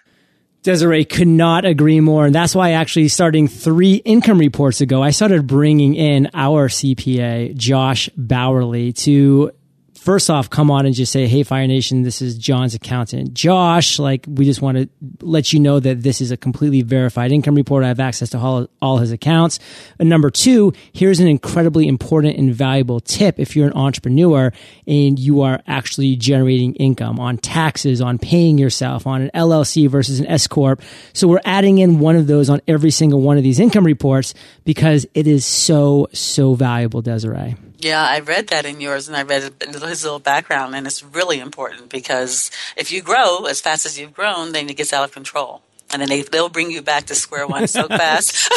Desiree 0.62 1.06
could 1.06 1.28
not 1.28 1.64
agree 1.64 2.00
more. 2.00 2.26
And 2.26 2.34
that's 2.34 2.54
why 2.54 2.72
actually 2.72 3.08
starting 3.08 3.48
three 3.48 3.94
income 3.94 4.38
reports 4.38 4.82
ago, 4.82 5.02
I 5.02 5.10
started 5.10 5.46
bringing 5.46 5.94
in 5.94 6.28
our 6.34 6.68
CPA, 6.68 7.56
Josh 7.56 8.10
Bauerle, 8.10 8.94
to 9.04 9.52
first 10.00 10.30
off 10.30 10.48
come 10.48 10.70
on 10.70 10.86
and 10.86 10.94
just 10.94 11.12
say, 11.12 11.26
Hey, 11.26 11.42
Fire 11.42 11.66
Nation, 11.66 12.02
this 12.02 12.22
is 12.22 12.36
John's 12.38 12.74
accountant, 12.74 13.34
Josh. 13.34 13.98
Like, 13.98 14.24
we 14.26 14.46
just 14.46 14.62
want 14.62 14.78
to 14.78 14.88
let 15.20 15.52
you 15.52 15.60
know 15.60 15.78
that 15.78 16.02
this 16.02 16.20
is 16.20 16.30
a 16.30 16.36
completely 16.36 16.80
verified 16.82 17.32
income 17.32 17.54
report. 17.54 17.84
I 17.84 17.88
have 17.88 18.00
access 18.00 18.30
to 18.30 18.38
all, 18.38 18.66
all 18.80 18.98
his 18.98 19.12
accounts. 19.12 19.58
And 19.98 20.08
number 20.08 20.30
two, 20.30 20.72
here's 20.92 21.20
an 21.20 21.28
incredibly 21.28 21.86
important 21.86 22.38
and 22.38 22.54
valuable 22.54 23.00
tip 23.00 23.38
if 23.38 23.54
you're 23.54 23.66
an 23.66 23.74
entrepreneur 23.74 24.52
and 24.86 25.18
you 25.18 25.42
are 25.42 25.60
actually 25.66 26.16
generating 26.16 26.74
income 26.76 27.20
on 27.20 27.36
taxes, 27.36 28.00
on 28.00 28.18
paying 28.18 28.56
yourself, 28.56 29.06
on 29.06 29.22
an 29.22 29.30
LLC 29.34 29.88
versus 29.88 30.18
an 30.18 30.26
S 30.26 30.46
Corp. 30.46 30.80
So 31.12 31.28
we're 31.28 31.40
adding 31.44 31.78
in 31.78 32.00
one 32.00 32.16
of 32.16 32.26
those 32.26 32.48
on 32.48 32.60
every 32.66 32.90
single 32.90 33.20
one 33.20 33.36
of 33.36 33.42
these 33.42 33.60
income 33.60 33.84
reports 33.84 34.32
because 34.64 35.06
it 35.12 35.26
is 35.26 35.44
so, 35.44 36.08
so 36.12 36.54
valuable, 36.54 37.02
Desiree. 37.02 37.56
Yeah, 37.80 38.04
I 38.06 38.20
read 38.20 38.48
that 38.48 38.66
in 38.66 38.80
yours, 38.80 39.08
and 39.08 39.16
I 39.16 39.22
read 39.22 39.52
his 39.60 40.04
little 40.04 40.18
background, 40.18 40.74
and 40.74 40.86
it's 40.86 41.02
really 41.02 41.40
important 41.40 41.88
because 41.88 42.50
if 42.76 42.92
you 42.92 43.02
grow 43.02 43.46
as 43.46 43.60
fast 43.60 43.86
as 43.86 43.98
you've 43.98 44.12
grown, 44.12 44.52
then 44.52 44.68
it 44.68 44.76
gets 44.76 44.92
out 44.92 45.04
of 45.04 45.12
control. 45.12 45.62
And 45.92 46.00
then 46.00 46.08
they, 46.08 46.22
they'll 46.22 46.48
bring 46.48 46.70
you 46.70 46.82
back 46.82 47.06
to 47.06 47.16
square 47.16 47.48
one 47.48 47.66
so 47.66 47.88
fast. 47.88 48.48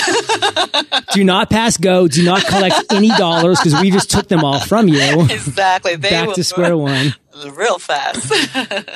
Do 1.13 1.23
not 1.23 1.49
pass 1.49 1.77
go. 1.77 2.07
Do 2.07 2.23
not 2.23 2.45
collect 2.45 2.93
any 2.93 3.07
dollars 3.09 3.59
because 3.59 3.81
we 3.81 3.89
just 3.89 4.11
took 4.11 4.27
them 4.27 4.43
all 4.43 4.59
from 4.59 4.87
you. 4.87 5.21
Exactly. 5.23 5.95
They 5.95 6.11
back 6.11 6.33
to 6.35 6.43
square 6.43 6.77
one 6.77 7.15
real 7.51 7.79
fast. 7.79 8.31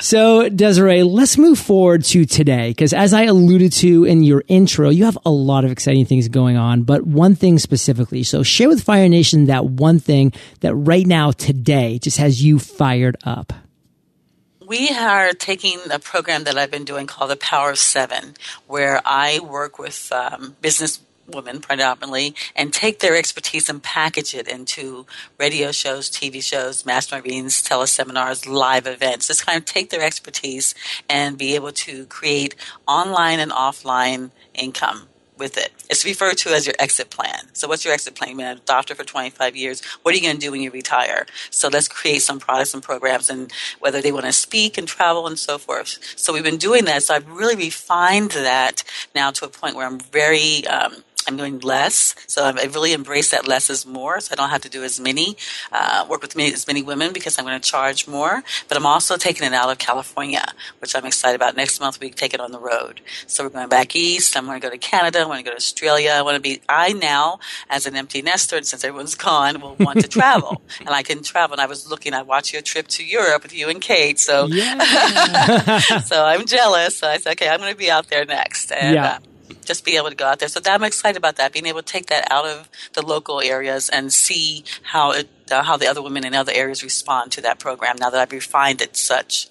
so, 0.04 0.48
Desiree, 0.48 1.02
let's 1.02 1.38
move 1.38 1.58
forward 1.58 2.04
to 2.04 2.24
today 2.24 2.70
because, 2.70 2.92
as 2.92 3.12
I 3.12 3.24
alluded 3.24 3.72
to 3.74 4.04
in 4.04 4.22
your 4.22 4.44
intro, 4.48 4.90
you 4.90 5.04
have 5.04 5.18
a 5.24 5.30
lot 5.30 5.64
of 5.64 5.70
exciting 5.70 6.04
things 6.04 6.28
going 6.28 6.56
on, 6.56 6.82
but 6.82 7.06
one 7.06 7.34
thing 7.34 7.58
specifically. 7.58 8.22
So, 8.22 8.42
share 8.42 8.68
with 8.68 8.82
Fire 8.82 9.08
Nation 9.08 9.46
that 9.46 9.66
one 9.66 9.98
thing 10.00 10.32
that 10.60 10.74
right 10.74 11.06
now, 11.06 11.32
today, 11.32 11.98
just 11.98 12.18
has 12.18 12.42
you 12.42 12.58
fired 12.58 13.16
up. 13.24 13.52
We 14.66 14.90
are 14.90 15.32
taking 15.32 15.78
a 15.90 15.98
program 15.98 16.44
that 16.44 16.58
I've 16.58 16.70
been 16.70 16.84
doing 16.84 17.06
called 17.06 17.30
the 17.30 17.36
Power 17.36 17.70
of 17.70 17.78
Seven, 17.78 18.34
where 18.66 19.00
I 19.04 19.40
work 19.40 19.78
with 19.78 20.12
um, 20.12 20.56
business 20.60 21.00
women 21.28 21.60
predominantly 21.60 22.34
and 22.56 22.72
take 22.72 23.00
their 23.00 23.16
expertise 23.16 23.68
and 23.68 23.82
package 23.82 24.34
it 24.34 24.48
into 24.48 25.06
radio 25.38 25.72
shows, 25.72 26.10
TV 26.10 26.42
shows, 26.42 26.84
mastermind 26.86 27.26
meetings, 27.26 27.62
teleseminars, 27.62 28.48
live 28.48 28.86
events. 28.86 29.28
Just 29.28 29.46
kind 29.46 29.58
of 29.58 29.64
take 29.64 29.90
their 29.90 30.02
expertise 30.02 30.74
and 31.08 31.38
be 31.38 31.54
able 31.54 31.72
to 31.72 32.06
create 32.06 32.54
online 32.86 33.40
and 33.40 33.52
offline 33.52 34.30
income 34.54 35.08
with 35.38 35.56
it. 35.56 35.72
It's 35.88 36.04
referred 36.04 36.36
to 36.38 36.50
as 36.50 36.66
your 36.66 36.74
exit 36.78 37.10
plan. 37.10 37.54
So, 37.54 37.68
what's 37.68 37.84
your 37.84 37.94
exit 37.94 38.14
plan? 38.14 38.30
You've 38.30 38.38
been 38.38 38.56
a 38.56 38.60
doctor 38.60 38.94
for 38.94 39.04
25 39.04 39.56
years. 39.56 39.82
What 40.02 40.12
are 40.12 40.18
you 40.18 40.24
going 40.24 40.36
to 40.36 40.40
do 40.40 40.50
when 40.50 40.60
you 40.60 40.70
retire? 40.70 41.26
So, 41.50 41.68
let's 41.68 41.88
create 41.88 42.22
some 42.22 42.38
products 42.38 42.74
and 42.74 42.82
programs, 42.82 43.30
and 43.30 43.52
whether 43.78 44.02
they 44.02 44.12
want 44.12 44.26
to 44.26 44.32
speak 44.32 44.76
and 44.76 44.86
travel 44.86 45.26
and 45.26 45.38
so 45.38 45.58
forth. 45.58 45.98
So, 46.16 46.32
we've 46.32 46.42
been 46.42 46.56
doing 46.56 46.84
that. 46.86 47.04
So, 47.04 47.14
I've 47.14 47.28
really 47.28 47.56
refined 47.56 48.32
that 48.32 48.82
now 49.14 49.30
to 49.30 49.44
a 49.44 49.48
point 49.48 49.76
where 49.76 49.86
I'm 49.86 50.00
very 50.00 50.66
um, 50.66 51.04
I'm 51.28 51.36
doing 51.36 51.58
less. 51.60 52.14
So 52.26 52.44
I 52.44 52.64
really 52.64 52.94
embrace 52.94 53.30
that 53.30 53.46
less 53.46 53.68
is 53.68 53.84
more. 53.86 54.18
So 54.20 54.32
I 54.32 54.36
don't 54.36 54.48
have 54.48 54.62
to 54.62 54.70
do 54.70 54.82
as 54.82 54.98
many, 54.98 55.36
uh, 55.70 56.06
work 56.08 56.22
with 56.22 56.34
many, 56.34 56.52
as 56.52 56.66
many 56.66 56.82
women 56.82 57.12
because 57.12 57.38
I'm 57.38 57.44
going 57.44 57.60
to 57.60 57.68
charge 57.68 58.08
more. 58.08 58.42
But 58.66 58.78
I'm 58.78 58.86
also 58.86 59.16
taking 59.18 59.46
it 59.46 59.52
out 59.52 59.70
of 59.70 59.78
California, 59.78 60.44
which 60.78 60.96
I'm 60.96 61.04
excited 61.04 61.36
about. 61.36 61.54
Next 61.54 61.80
month 61.80 62.00
we 62.00 62.10
take 62.10 62.32
it 62.32 62.40
on 62.40 62.50
the 62.50 62.58
road. 62.58 63.02
So 63.26 63.44
we're 63.44 63.50
going 63.50 63.68
back 63.68 63.94
east. 63.94 64.36
I'm 64.36 64.46
going 64.46 64.58
to 64.58 64.66
go 64.66 64.70
to 64.70 64.78
Canada. 64.78 65.20
I 65.20 65.26
want 65.26 65.40
to 65.40 65.44
go 65.44 65.50
to 65.50 65.56
Australia. 65.56 66.12
I 66.12 66.22
want 66.22 66.36
to 66.36 66.40
be, 66.40 66.62
I 66.68 66.94
now, 66.94 67.40
as 67.68 67.86
an 67.86 67.94
empty 67.94 68.22
nester, 68.22 68.56
and 68.56 68.66
since 68.66 68.82
everyone's 68.82 69.14
gone, 69.14 69.60
will 69.60 69.76
want 69.76 70.00
to 70.00 70.08
travel. 70.08 70.62
and 70.80 70.90
I 70.90 71.02
can 71.02 71.22
travel. 71.22 71.54
And 71.54 71.60
I 71.60 71.66
was 71.66 71.90
looking, 71.90 72.14
I 72.14 72.22
watched 72.22 72.54
your 72.54 72.62
trip 72.62 72.88
to 72.88 73.04
Europe 73.04 73.42
with 73.42 73.54
you 73.54 73.68
and 73.68 73.82
Kate. 73.82 74.18
So, 74.18 74.46
yeah. 74.46 75.78
so 76.04 76.24
I'm 76.24 76.46
jealous. 76.46 76.96
So 76.96 77.06
I 77.06 77.18
said, 77.18 77.32
okay, 77.32 77.48
I'm 77.48 77.60
going 77.60 77.72
to 77.72 77.78
be 77.78 77.90
out 77.90 78.08
there 78.08 78.24
next. 78.24 78.72
And, 78.72 78.94
yeah. 78.94 79.06
Uh, 79.16 79.27
just 79.68 79.84
be 79.84 79.96
able 79.96 80.08
to 80.08 80.16
go 80.16 80.26
out 80.26 80.40
there. 80.40 80.48
So 80.48 80.58
that, 80.58 80.74
I'm 80.74 80.82
excited 80.82 81.16
about 81.16 81.36
that, 81.36 81.52
being 81.52 81.66
able 81.66 81.82
to 81.82 81.92
take 81.92 82.06
that 82.06 82.26
out 82.32 82.46
of 82.46 82.68
the 82.94 83.06
local 83.06 83.40
areas 83.40 83.88
and 83.88 84.12
see 84.12 84.64
how 84.82 85.12
it, 85.12 85.28
uh, 85.52 85.62
how 85.62 85.76
the 85.76 85.86
other 85.86 86.02
women 86.02 86.26
in 86.26 86.34
other 86.34 86.52
areas 86.52 86.82
respond 86.82 87.30
to 87.32 87.40
that 87.42 87.60
program. 87.60 87.96
Now 88.00 88.10
that 88.10 88.20
I've 88.20 88.32
refined 88.32 88.80
it 88.80 88.96
such 88.96 89.46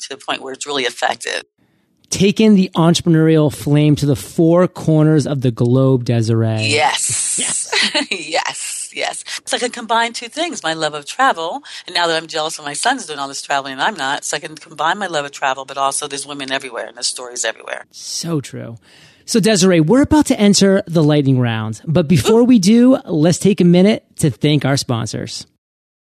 to 0.00 0.08
the 0.10 0.16
point 0.16 0.42
where 0.42 0.52
it's 0.52 0.66
really 0.66 0.84
effective. 0.84 1.42
Taking 2.10 2.54
the 2.54 2.70
entrepreneurial 2.76 3.52
flame 3.52 3.96
to 3.96 4.06
the 4.06 4.16
four 4.16 4.68
corners 4.68 5.26
of 5.26 5.40
the 5.40 5.50
globe, 5.50 6.04
Desiree. 6.04 6.66
Yes. 6.66 7.38
Yes. 7.38 8.06
yes. 8.10 8.92
Yes. 8.94 9.24
So 9.46 9.56
I 9.56 9.60
can 9.60 9.70
combine 9.70 10.12
two 10.12 10.28
things 10.28 10.62
my 10.62 10.74
love 10.74 10.92
of 10.92 11.06
travel, 11.06 11.62
and 11.86 11.94
now 11.94 12.06
that 12.06 12.16
I'm 12.16 12.26
jealous 12.26 12.58
of 12.58 12.66
my 12.66 12.74
son's 12.74 13.06
doing 13.06 13.18
all 13.18 13.28
this 13.28 13.40
traveling 13.40 13.72
and 13.72 13.82
I'm 13.82 13.94
not, 13.94 14.24
so 14.24 14.36
I 14.36 14.40
can 14.40 14.54
combine 14.54 14.98
my 14.98 15.06
love 15.06 15.24
of 15.24 15.30
travel, 15.30 15.64
but 15.64 15.78
also 15.78 16.06
there's 16.06 16.26
women 16.26 16.52
everywhere 16.52 16.86
and 16.86 16.96
there's 16.96 17.06
stories 17.06 17.46
everywhere. 17.46 17.86
So 17.90 18.42
true. 18.42 18.76
So, 19.24 19.40
Desiree, 19.40 19.80
we're 19.80 20.02
about 20.02 20.26
to 20.26 20.38
enter 20.38 20.82
the 20.86 21.02
lightning 21.02 21.38
round. 21.38 21.80
But 21.86 22.08
before 22.08 22.44
we 22.44 22.58
do, 22.58 22.98
let's 23.04 23.38
take 23.38 23.60
a 23.60 23.64
minute 23.64 24.04
to 24.16 24.30
thank 24.30 24.64
our 24.64 24.76
sponsors. 24.76 25.46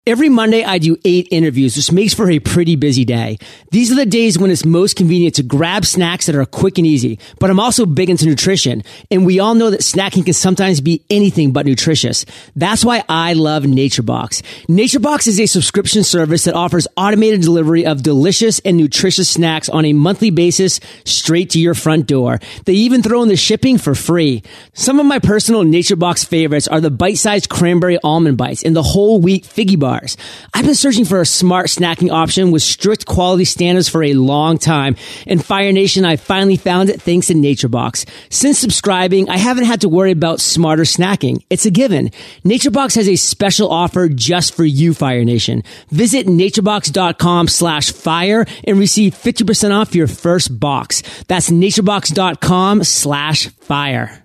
Every 0.06 0.28
Monday, 0.28 0.66
I 0.66 0.80
do 0.80 0.98
eight 1.06 1.30
interviews, 1.32 1.78
which 1.78 1.90
makes 1.90 2.14
for 2.14 2.30
a 2.30 2.40
pretty 2.40 2.76
busy 2.76 3.06
day. 3.06 3.38
These 3.72 3.90
are 3.90 3.96
the 3.96 4.06
days 4.06 4.38
when 4.38 4.52
it's 4.52 4.66
most 4.66 4.98
convenient 4.98 5.36
to 5.36 5.44
grab 5.44 5.86
snacks 5.86 6.26
that 6.26 6.36
are 6.36 6.46
quick 6.46 6.78
and 6.78 6.86
easy. 6.86 7.20
But 7.40 7.50
I'm 7.50 7.60
also 7.62 7.86
big 7.86 8.10
into 8.10 8.26
nutrition. 8.26 8.84
And 9.10 9.26
we 9.26 9.40
all 9.40 9.56
know 9.56 9.70
that 9.70 9.80
snacking 9.80 10.26
can 10.26 10.34
sometimes 10.34 10.82
be 10.82 11.06
anything 11.10 11.54
but 11.54 11.66
nutritious. 11.66 12.26
That's 12.54 12.84
why 12.84 13.06
I 13.08 13.32
love 13.32 13.64
NatureBox. 13.64 14.42
NatureBox 14.68 15.28
is 15.28 15.40
a 15.40 15.46
subscription 15.46 16.04
service 16.04 16.44
that 16.44 16.54
offers 16.54 16.86
automated 16.98 17.40
delivery 17.40 17.86
of 17.86 18.04
delicious 18.04 18.60
and 18.60 18.76
nutritious 18.76 19.30
snacks 19.30 19.70
on 19.70 19.86
a 19.86 19.94
monthly 19.94 20.32
basis 20.32 20.82
straight 21.06 21.52
to 21.52 21.62
your 21.62 21.76
front 21.76 22.08
door. 22.08 22.42
They 22.66 22.74
even 22.74 23.04
throw 23.04 23.24
in 23.24 23.30
the 23.30 23.38
shipping 23.38 23.78
for 23.78 23.96
free. 23.96 24.44
Some 24.74 25.00
of 25.00 25.06
my 25.06 25.20
personal 25.20 25.64
NatureBox 25.64 26.26
favorites 26.26 26.68
are 26.68 26.82
the 26.82 26.92
bite-sized 26.92 27.48
cranberry 27.48 28.00
almond 28.04 28.38
bites 28.38 28.64
and 28.64 28.76
the 28.76 28.84
whole 28.84 29.22
wheat 29.22 29.46
figgy 29.46 29.80
bar 29.80 29.93
bars. 29.94 30.18
I've 30.54 30.66
been 30.66 30.76
searching 30.76 31.06
for 31.06 31.22
a 31.22 31.26
smart 31.26 31.68
snacking 31.68 32.12
option 32.12 32.52
with 32.52 32.62
strict 32.62 33.06
quality 33.06 33.46
standards 33.46 33.90
for 33.90 34.04
a 34.04 34.14
long 34.14 34.58
time. 34.58 34.96
and 35.28 35.44
Fire 35.44 35.72
Nation, 35.72 36.06
I 36.06 36.16
finally 36.16 36.58
found 36.58 36.90
it 36.90 37.02
thanks 37.02 37.28
to 37.28 37.34
NatureBox. 37.34 38.10
Since 38.30 38.60
subscribing, 38.60 39.30
I 39.30 39.38
haven't 39.38 39.66
had 39.66 39.82
to 39.82 39.90
worry 39.90 40.12
about 40.12 40.40
smarter 40.40 40.84
snacking. 40.84 41.44
It's 41.50 41.66
a 41.66 41.72
given. 41.72 42.10
NatureBox 42.44 42.96
has 42.96 43.08
a 43.08 43.16
special 43.16 43.70
offer 43.70 44.10
just 44.10 44.56
for 44.56 44.66
you, 44.66 44.94
Fire 44.94 45.24
Nation. 45.24 45.64
Visit 45.90 46.28
naturebox.com 46.28 47.48
slash 47.48 47.92
fire 47.92 48.46
and 48.66 48.80
receive 48.80 49.14
50% 49.14 49.72
off 49.72 49.96
your 49.96 50.08
first 50.08 50.60
box. 50.60 51.04
That's 51.28 51.50
naturebox.com 51.50 52.84
slash 52.84 53.48
fire. 53.48 54.24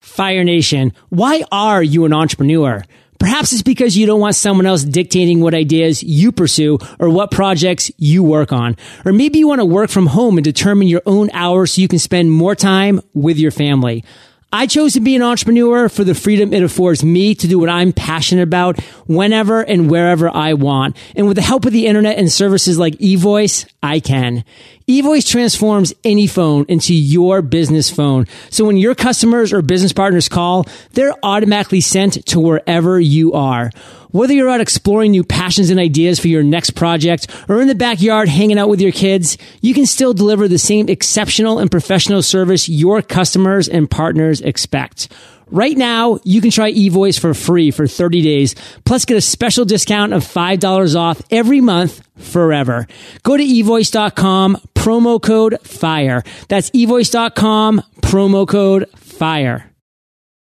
Fire 0.00 0.44
Nation, 0.44 0.92
why 1.10 1.44
are 1.52 1.82
you 1.82 2.04
an 2.04 2.12
entrepreneur? 2.12 2.82
Perhaps 3.18 3.52
it's 3.52 3.62
because 3.62 3.96
you 3.96 4.06
don't 4.06 4.20
want 4.20 4.34
someone 4.34 4.66
else 4.66 4.84
dictating 4.84 5.40
what 5.40 5.54
ideas 5.54 6.02
you 6.02 6.32
pursue 6.32 6.78
or 6.98 7.08
what 7.08 7.30
projects 7.30 7.90
you 7.98 8.22
work 8.22 8.52
on. 8.52 8.76
Or 9.04 9.12
maybe 9.12 9.38
you 9.38 9.48
want 9.48 9.60
to 9.60 9.64
work 9.64 9.90
from 9.90 10.06
home 10.06 10.38
and 10.38 10.44
determine 10.44 10.88
your 10.88 11.02
own 11.06 11.30
hours 11.32 11.72
so 11.72 11.80
you 11.80 11.88
can 11.88 11.98
spend 11.98 12.30
more 12.30 12.54
time 12.54 13.00
with 13.14 13.38
your 13.38 13.50
family. 13.50 14.04
I 14.52 14.66
chose 14.66 14.92
to 14.92 15.00
be 15.00 15.16
an 15.16 15.22
entrepreneur 15.22 15.88
for 15.88 16.04
the 16.04 16.14
freedom 16.14 16.52
it 16.52 16.62
affords 16.62 17.04
me 17.04 17.34
to 17.34 17.48
do 17.48 17.58
what 17.58 17.68
I'm 17.68 17.92
passionate 17.92 18.42
about 18.42 18.80
whenever 19.06 19.60
and 19.60 19.90
wherever 19.90 20.30
I 20.30 20.54
want. 20.54 20.96
And 21.16 21.26
with 21.26 21.36
the 21.36 21.42
help 21.42 21.66
of 21.66 21.72
the 21.72 21.86
internet 21.86 22.16
and 22.16 22.30
services 22.30 22.78
like 22.78 22.94
eVoice, 22.94 23.66
I 23.86 24.00
can. 24.00 24.44
eVoice 24.88 25.28
transforms 25.28 25.94
any 26.04 26.26
phone 26.26 26.66
into 26.68 26.94
your 26.94 27.40
business 27.42 27.90
phone. 27.90 28.26
So 28.50 28.64
when 28.64 28.76
your 28.76 28.94
customers 28.94 29.52
or 29.52 29.62
business 29.62 29.92
partners 29.92 30.28
call, 30.28 30.66
they're 30.92 31.14
automatically 31.22 31.80
sent 31.80 32.26
to 32.26 32.40
wherever 32.40 32.98
you 33.00 33.32
are. 33.32 33.70
Whether 34.10 34.34
you're 34.34 34.48
out 34.48 34.60
exploring 34.60 35.10
new 35.10 35.24
passions 35.24 35.70
and 35.70 35.78
ideas 35.78 36.18
for 36.18 36.28
your 36.28 36.42
next 36.42 36.70
project 36.70 37.28
or 37.48 37.60
in 37.60 37.68
the 37.68 37.74
backyard 37.74 38.28
hanging 38.28 38.58
out 38.58 38.68
with 38.68 38.80
your 38.80 38.92
kids, 38.92 39.36
you 39.60 39.74
can 39.74 39.86
still 39.86 40.14
deliver 40.14 40.48
the 40.48 40.58
same 40.58 40.88
exceptional 40.88 41.58
and 41.58 41.70
professional 41.70 42.22
service 42.22 42.68
your 42.68 43.02
customers 43.02 43.68
and 43.68 43.90
partners 43.90 44.40
expect. 44.40 45.08
Right 45.48 45.76
now, 45.76 46.18
you 46.24 46.40
can 46.40 46.50
try 46.50 46.72
eVoice 46.72 47.20
for 47.20 47.32
free 47.32 47.70
for 47.70 47.86
30 47.86 48.20
days, 48.20 48.54
plus 48.84 49.04
get 49.04 49.16
a 49.16 49.20
special 49.20 49.64
discount 49.64 50.12
of 50.12 50.24
$5 50.24 50.96
off 50.96 51.22
every 51.30 51.60
month 51.60 52.02
forever. 52.18 52.88
Go 53.22 53.36
to 53.36 53.42
evoice.com, 53.42 54.56
promo 54.74 55.22
code 55.22 55.58
FIRE. 55.62 56.24
That's 56.48 56.70
evoice.com, 56.70 57.80
promo 58.00 58.48
code 58.48 58.86
FIRE. 58.96 59.70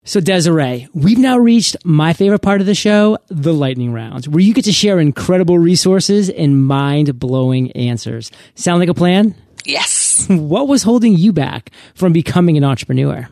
So 0.04 0.20
Desiree, 0.20 0.88
we've 0.94 1.18
now 1.18 1.36
reached 1.36 1.76
my 1.84 2.12
favorite 2.14 2.38
part 2.38 2.60
of 2.60 2.66
the 2.66 2.76
show, 2.76 3.18
the 3.28 3.52
lightning 3.52 3.92
round, 3.92 4.26
where 4.28 4.40
you 4.40 4.54
get 4.54 4.64
to 4.66 4.72
share 4.72 4.98
incredible 4.98 5.58
resources 5.58 6.30
and 6.30 6.64
mind 6.64 7.18
blowing 7.18 7.72
answers. 7.72 8.30
Sound 8.54 8.78
like 8.78 8.88
a 8.88 8.94
plan? 8.94 9.34
Yes. 9.64 10.26
What 10.30 10.68
was 10.68 10.82
holding 10.82 11.14
you 11.16 11.32
back 11.34 11.70
from 11.94 12.12
becoming 12.12 12.56
an 12.56 12.64
entrepreneur? 12.64 13.28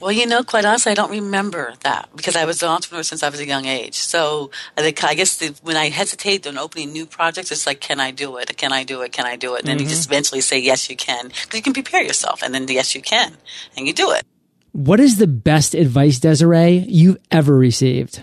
Well, 0.00 0.12
you 0.12 0.26
know, 0.26 0.42
quite 0.42 0.64
honestly, 0.64 0.92
I 0.92 0.94
don't 0.94 1.10
remember 1.10 1.74
that 1.80 2.08
because 2.16 2.34
I 2.34 2.46
was 2.46 2.62
an 2.62 2.70
entrepreneur 2.70 3.02
since 3.02 3.22
I 3.22 3.28
was 3.28 3.38
a 3.38 3.46
young 3.46 3.66
age. 3.66 3.96
So 3.96 4.50
I 4.74 4.80
think 4.80 5.04
I 5.04 5.12
guess 5.12 5.36
the, 5.36 5.54
when 5.62 5.76
I 5.76 5.90
hesitate 5.90 6.46
on 6.46 6.56
opening 6.56 6.90
new 6.90 7.04
projects, 7.04 7.52
it's 7.52 7.66
like, 7.66 7.80
can 7.80 8.00
I 8.00 8.10
do 8.10 8.38
it? 8.38 8.56
Can 8.56 8.72
I 8.72 8.82
do 8.82 9.02
it? 9.02 9.12
Can 9.12 9.26
I 9.26 9.36
do 9.36 9.56
it? 9.56 9.58
And 9.60 9.68
then 9.68 9.76
mm-hmm. 9.76 9.84
you 9.84 9.90
just 9.90 10.06
eventually 10.06 10.40
say, 10.40 10.58
yes, 10.58 10.88
you 10.88 10.96
can. 10.96 11.28
Because 11.28 11.54
you 11.54 11.62
can 11.62 11.74
prepare 11.74 12.02
yourself, 12.02 12.42
and 12.42 12.54
then 12.54 12.66
yes, 12.66 12.94
you 12.94 13.02
can, 13.02 13.36
and 13.76 13.86
you 13.86 13.92
do 13.92 14.10
it. 14.12 14.24
What 14.72 15.00
is 15.00 15.18
the 15.18 15.26
best 15.26 15.74
advice, 15.74 16.18
Desiree, 16.18 16.84
you've 16.88 17.18
ever 17.30 17.54
received? 17.54 18.22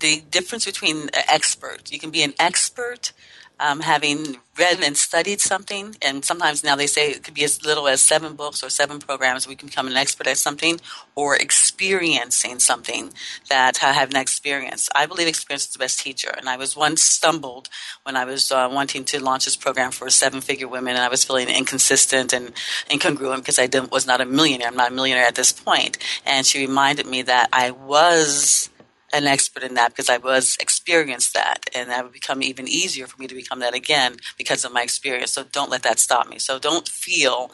The 0.00 0.22
difference 0.30 0.66
between 0.66 1.04
an 1.04 1.24
expert. 1.26 1.90
You 1.90 1.98
can 1.98 2.10
be 2.10 2.22
an 2.22 2.34
expert 2.38 3.12
um, 3.58 3.80
having 3.80 4.36
read 4.58 4.80
and 4.82 4.96
studied 4.96 5.40
something, 5.40 5.96
and 6.02 6.24
sometimes 6.24 6.64
now 6.64 6.76
they 6.76 6.86
say 6.86 7.10
it 7.10 7.22
could 7.22 7.34
be 7.34 7.44
as 7.44 7.64
little 7.64 7.88
as 7.88 8.00
seven 8.00 8.34
books 8.34 8.62
or 8.62 8.70
seven 8.70 8.98
programs, 8.98 9.46
we 9.46 9.54
can 9.54 9.68
become 9.68 9.86
an 9.86 9.96
expert 9.96 10.26
at 10.26 10.38
something, 10.38 10.80
or 11.14 11.36
experiencing 11.36 12.58
something 12.58 13.12
that 13.48 13.82
I 13.82 13.92
have 13.92 14.10
an 14.10 14.16
experience. 14.16 14.88
I 14.94 15.06
believe 15.06 15.28
experience 15.28 15.64
is 15.64 15.72
the 15.72 15.78
best 15.78 16.00
teacher, 16.00 16.32
and 16.36 16.48
I 16.48 16.56
was 16.56 16.76
once 16.76 17.02
stumbled 17.02 17.68
when 18.02 18.16
I 18.16 18.24
was 18.24 18.50
uh, 18.50 18.68
wanting 18.70 19.04
to 19.06 19.22
launch 19.22 19.44
this 19.44 19.56
program 19.56 19.90
for 19.90 20.08
seven 20.10 20.40
figure 20.40 20.68
women, 20.68 20.94
and 20.94 21.04
I 21.04 21.08
was 21.08 21.24
feeling 21.24 21.48
inconsistent 21.48 22.32
and 22.32 22.52
incongruent 22.90 23.38
because 23.38 23.58
I 23.58 23.68
was 23.90 24.06
not 24.06 24.20
a 24.20 24.26
millionaire. 24.26 24.68
I'm 24.68 24.76
not 24.76 24.92
a 24.92 24.94
millionaire 24.94 25.26
at 25.26 25.34
this 25.34 25.52
point, 25.52 25.98
and 26.24 26.46
she 26.46 26.60
reminded 26.60 27.06
me 27.06 27.22
that 27.22 27.48
I 27.52 27.70
was 27.70 28.70
an 29.16 29.26
expert 29.26 29.62
in 29.62 29.74
that 29.74 29.90
because 29.90 30.08
I 30.08 30.18
was 30.18 30.56
experienced 30.60 31.34
that, 31.34 31.68
and 31.74 31.90
that 31.90 32.04
would 32.04 32.12
become 32.12 32.42
even 32.42 32.68
easier 32.68 33.06
for 33.06 33.20
me 33.20 33.26
to 33.26 33.34
become 33.34 33.60
that 33.60 33.74
again 33.74 34.16
because 34.38 34.64
of 34.64 34.72
my 34.72 34.82
experience. 34.82 35.32
So 35.32 35.44
don't 35.44 35.70
let 35.70 35.82
that 35.82 35.98
stop 35.98 36.28
me. 36.28 36.38
So 36.38 36.58
don't 36.58 36.88
feel 36.88 37.50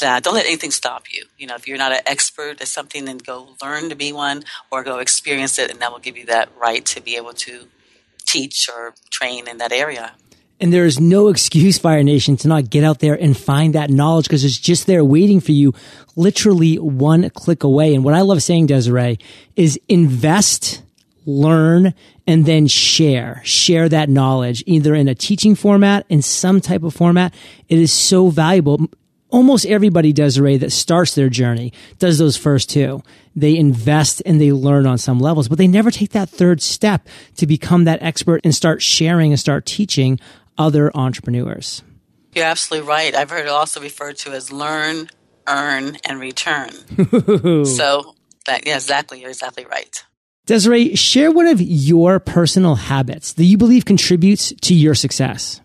that. 0.00 0.22
Don't 0.22 0.34
let 0.34 0.46
anything 0.46 0.70
stop 0.70 1.04
you. 1.12 1.24
You 1.36 1.46
know, 1.46 1.54
if 1.54 1.66
you're 1.66 1.78
not 1.78 1.92
an 1.92 2.00
expert 2.06 2.60
at 2.60 2.68
something, 2.68 3.04
then 3.04 3.18
go 3.18 3.56
learn 3.62 3.88
to 3.88 3.96
be 3.96 4.12
one, 4.12 4.44
or 4.70 4.84
go 4.84 4.98
experience 4.98 5.58
it, 5.58 5.70
and 5.70 5.80
that 5.80 5.92
will 5.92 5.98
give 5.98 6.16
you 6.16 6.26
that 6.26 6.48
right 6.60 6.84
to 6.86 7.00
be 7.00 7.16
able 7.16 7.32
to 7.32 7.68
teach 8.26 8.68
or 8.68 8.94
train 9.10 9.48
in 9.48 9.58
that 9.58 9.72
area. 9.72 10.12
And 10.60 10.72
there 10.72 10.84
is 10.84 10.98
no 10.98 11.28
excuse, 11.28 11.78
Fire 11.78 12.02
Nation, 12.02 12.36
to 12.38 12.48
not 12.48 12.68
get 12.68 12.82
out 12.82 12.98
there 12.98 13.14
and 13.14 13.36
find 13.36 13.74
that 13.74 13.90
knowledge 13.90 14.26
because 14.26 14.44
it's 14.44 14.58
just 14.58 14.86
there 14.86 15.04
waiting 15.04 15.40
for 15.40 15.52
you, 15.52 15.72
literally 16.16 16.76
one 16.76 17.30
click 17.30 17.62
away. 17.62 17.94
And 17.94 18.04
what 18.04 18.14
I 18.14 18.22
love 18.22 18.42
saying, 18.42 18.66
Desiree, 18.66 19.18
is 19.54 19.78
invest 19.88 20.82
learn, 21.28 21.92
and 22.26 22.46
then 22.46 22.66
share. 22.66 23.42
Share 23.44 23.88
that 23.88 24.08
knowledge 24.08 24.64
either 24.66 24.94
in 24.94 25.08
a 25.08 25.14
teaching 25.14 25.54
format, 25.54 26.06
in 26.08 26.22
some 26.22 26.60
type 26.60 26.82
of 26.82 26.94
format. 26.94 27.34
It 27.68 27.78
is 27.78 27.92
so 27.92 28.30
valuable. 28.30 28.88
Almost 29.28 29.66
everybody, 29.66 30.14
Desiree, 30.14 30.56
that 30.56 30.72
starts 30.72 31.14
their 31.14 31.28
journey 31.28 31.74
does 31.98 32.16
those 32.16 32.38
first 32.38 32.70
two. 32.70 33.02
They 33.36 33.56
invest 33.56 34.22
and 34.24 34.40
they 34.40 34.52
learn 34.52 34.86
on 34.86 34.96
some 34.96 35.20
levels, 35.20 35.48
but 35.48 35.58
they 35.58 35.68
never 35.68 35.90
take 35.90 36.12
that 36.12 36.30
third 36.30 36.62
step 36.62 37.06
to 37.36 37.46
become 37.46 37.84
that 37.84 38.02
expert 38.02 38.40
and 38.42 38.54
start 38.54 38.80
sharing 38.80 39.30
and 39.30 39.38
start 39.38 39.66
teaching 39.66 40.18
other 40.56 40.90
entrepreneurs. 40.96 41.82
You're 42.34 42.46
absolutely 42.46 42.88
right. 42.88 43.14
I've 43.14 43.30
heard 43.30 43.44
it 43.44 43.50
also 43.50 43.80
referred 43.80 44.16
to 44.18 44.32
as 44.32 44.50
learn, 44.50 45.10
earn, 45.46 45.98
and 46.04 46.20
return. 46.20 46.70
so 47.66 48.14
that 48.46 48.66
yeah, 48.66 48.76
exactly. 48.76 49.20
You're 49.20 49.30
exactly 49.30 49.66
right. 49.66 50.04
Desiree, 50.48 50.94
share 50.96 51.30
one 51.30 51.46
of 51.46 51.60
your 51.60 52.18
personal 52.18 52.74
habits 52.74 53.34
that 53.34 53.44
you 53.44 53.58
believe 53.58 53.84
contributes 53.84 54.50
to 54.62 54.74
your 54.74 54.94
success. 54.94 55.60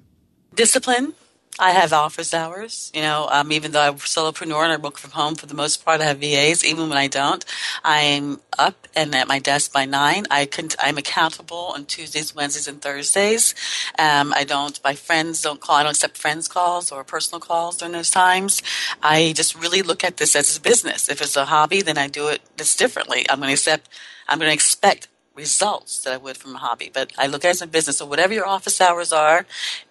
Discipline. 0.56 1.13
I 1.60 1.72
have 1.72 1.94
office 1.94 2.34
hours. 2.34 2.92
You 2.96 3.02
know, 3.02 3.28
um, 3.32 3.52
even 3.52 3.72
though 3.72 3.82
I'm 3.82 3.94
a 3.94 3.98
solopreneur 3.98 4.63
and 4.63 4.74
I 4.74 4.78
work 4.78 4.98
from 4.98 5.12
home 5.12 5.36
for 5.36 5.46
the 5.46 5.54
most 5.54 5.86
part, 5.86 6.02
I 6.02 6.06
have 6.06 6.20
VAs. 6.20 6.66
Even 6.66 6.89
when 6.89 6.98
I 6.98 7.08
don't, 7.08 7.46
I'm 7.84 8.42
up 8.58 8.88
and 8.96 9.13
at 9.13 9.28
my 9.28 9.39
desk 9.39 9.72
by 9.72 9.86
nine. 9.86 10.26
I 10.32 10.46
can, 10.46 10.70
I'm 10.80 10.98
accountable 10.98 11.74
on 11.76 11.86
Tuesdays, 11.86 12.34
Wednesdays, 12.34 12.68
and 12.68 12.82
Thursdays. 12.82 13.54
Um, 14.00 14.34
I 14.34 14.44
don't. 14.44 14.80
My 14.84 14.96
friends 14.96 15.42
don't 15.42 15.62
call. 15.62 15.76
I 15.76 15.84
don't 15.84 15.92
accept 15.92 16.18
friends 16.18 16.48
calls 16.48 16.92
or 16.92 17.04
personal 17.04 17.39
calls 17.39 17.78
during 17.78 17.94
those 17.94 18.10
times. 18.10 18.62
I 19.02 19.34
just 19.36 19.56
really 19.56 19.84
look 19.84 20.04
at 20.04 20.18
this 20.18 20.36
as 20.36 20.58
a 20.58 20.62
business. 20.62 21.08
If 21.08 21.22
it's 21.22 21.38
a 21.38 21.46
hobby, 21.46 21.82
then 21.82 21.98
I 21.98 22.08
do 22.08 22.30
it 22.30 22.42
just 22.58 22.80
differently. 22.80 23.26
I'm 23.30 23.38
going 23.38 23.50
to 23.50 23.54
accept 23.54 23.89
I'm 24.28 24.39
going 24.39 24.50
to 24.50 24.54
expect 24.54 25.08
results 25.36 26.00
that 26.04 26.13
I 26.13 26.17
would 26.17 26.38
from 26.38 26.56
a 26.56 26.60
hobby. 26.60 26.91
But 26.93 27.12
I 27.17 27.28
look 27.28 27.43
at 27.46 27.50
it 27.50 27.52
as 27.52 27.62
a 27.62 27.67
business. 27.67 27.98
So 27.98 28.06
whatever 28.06 28.34
your 28.34 28.48
office 28.48 28.80
hours 28.80 29.12
are, 29.12 29.46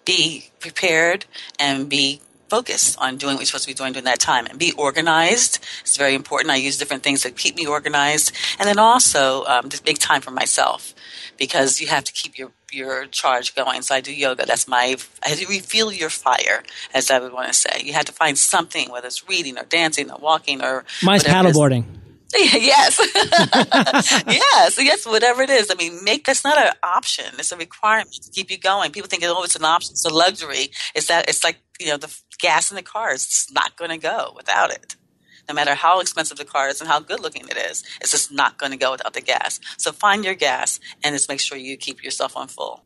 be 0.05 0.49
prepared 0.59 1.25
and 1.59 1.89
be 1.89 2.21
focused 2.49 2.97
on 2.99 3.17
doing 3.17 3.33
what 3.33 3.41
you're 3.41 3.47
supposed 3.47 3.63
to 3.63 3.69
be 3.71 3.73
doing 3.73 3.93
during 3.93 4.05
that 4.05 4.19
time 4.19 4.45
and 4.45 4.59
be 4.59 4.71
organized. 4.77 5.59
It's 5.81 5.97
very 5.97 6.13
important. 6.13 6.51
I 6.51 6.57
use 6.57 6.77
different 6.77 7.01
things 7.01 7.23
that 7.23 7.35
keep 7.35 7.55
me 7.55 7.65
organized. 7.65 8.31
And 8.59 8.67
then 8.67 8.77
also 8.77 9.43
um, 9.45 9.69
just 9.69 9.85
make 9.85 9.97
time 9.97 10.21
for 10.21 10.31
myself 10.31 10.93
because 11.37 11.81
you 11.81 11.87
have 11.87 12.03
to 12.03 12.13
keep 12.13 12.37
your 12.37 12.51
your 12.71 13.05
charge 13.05 13.55
going. 13.55 13.81
So 13.83 13.95
I 13.95 14.01
do 14.01 14.13
yoga. 14.13 14.45
That's 14.45 14.67
my, 14.67 14.95
I 15.23 15.45
refuel 15.47 15.93
your 15.93 16.09
fire, 16.09 16.63
as 16.93 17.11
I 17.11 17.19
would 17.19 17.31
want 17.31 17.47
to 17.47 17.53
say. 17.53 17.81
You 17.83 17.93
have 17.93 18.05
to 18.05 18.11
find 18.11 18.35
something, 18.37 18.89
whether 18.89 19.07
it's 19.07 19.27
reading 19.29 19.57
or 19.59 19.63
dancing 19.63 20.09
or 20.09 20.17
walking 20.17 20.61
or. 20.63 20.83
Mine's 21.03 21.23
paddleboarding. 21.23 21.85
yes. 22.37 22.99
yes. 24.27 24.77
Yes. 24.79 25.05
Whatever 25.05 25.43
it 25.43 25.49
is. 25.49 25.69
I 25.71 25.75
mean, 25.75 26.03
make 26.03 26.25
that's 26.25 26.43
not 26.43 26.57
an 26.57 26.73
option. 26.83 27.25
It's 27.37 27.51
a 27.51 27.57
requirement 27.57 28.13
to 28.13 28.31
keep 28.31 28.49
you 28.49 28.57
going. 28.57 28.91
People 28.91 29.09
think, 29.09 29.23
oh, 29.25 29.43
it's 29.43 29.55
an 29.55 29.65
option. 29.65 29.91
It's 29.91 30.05
a 30.05 30.13
luxury. 30.13 30.71
It's 30.95 31.07
that, 31.07 31.29
it's 31.29 31.43
like, 31.43 31.57
you 31.79 31.87
know, 31.87 31.97
the 31.97 32.13
gas 32.39 32.71
in 32.71 32.75
the 32.75 32.81
car 32.81 33.13
is 33.13 33.47
not 33.51 33.75
going 33.77 33.91
to 33.91 33.97
go 33.97 34.33
without 34.35 34.71
it. 34.71 34.95
No 35.47 35.53
matter 35.53 35.75
how 35.75 35.99
expensive 35.99 36.37
the 36.37 36.45
car 36.45 36.69
is 36.69 36.79
and 36.79 36.89
how 36.89 36.99
good 36.99 37.19
looking 37.19 37.47
it 37.49 37.57
is, 37.57 37.83
it's 37.99 38.11
just 38.11 38.31
not 38.31 38.57
going 38.57 38.71
to 38.71 38.77
go 38.77 38.91
without 38.91 39.13
the 39.13 39.21
gas. 39.21 39.59
So 39.77 39.91
find 39.91 40.23
your 40.23 40.35
gas 40.35 40.79
and 41.03 41.13
just 41.13 41.29
make 41.29 41.39
sure 41.41 41.57
you 41.57 41.77
keep 41.77 42.03
yourself 42.03 42.37
on 42.37 42.47
full. 42.47 42.83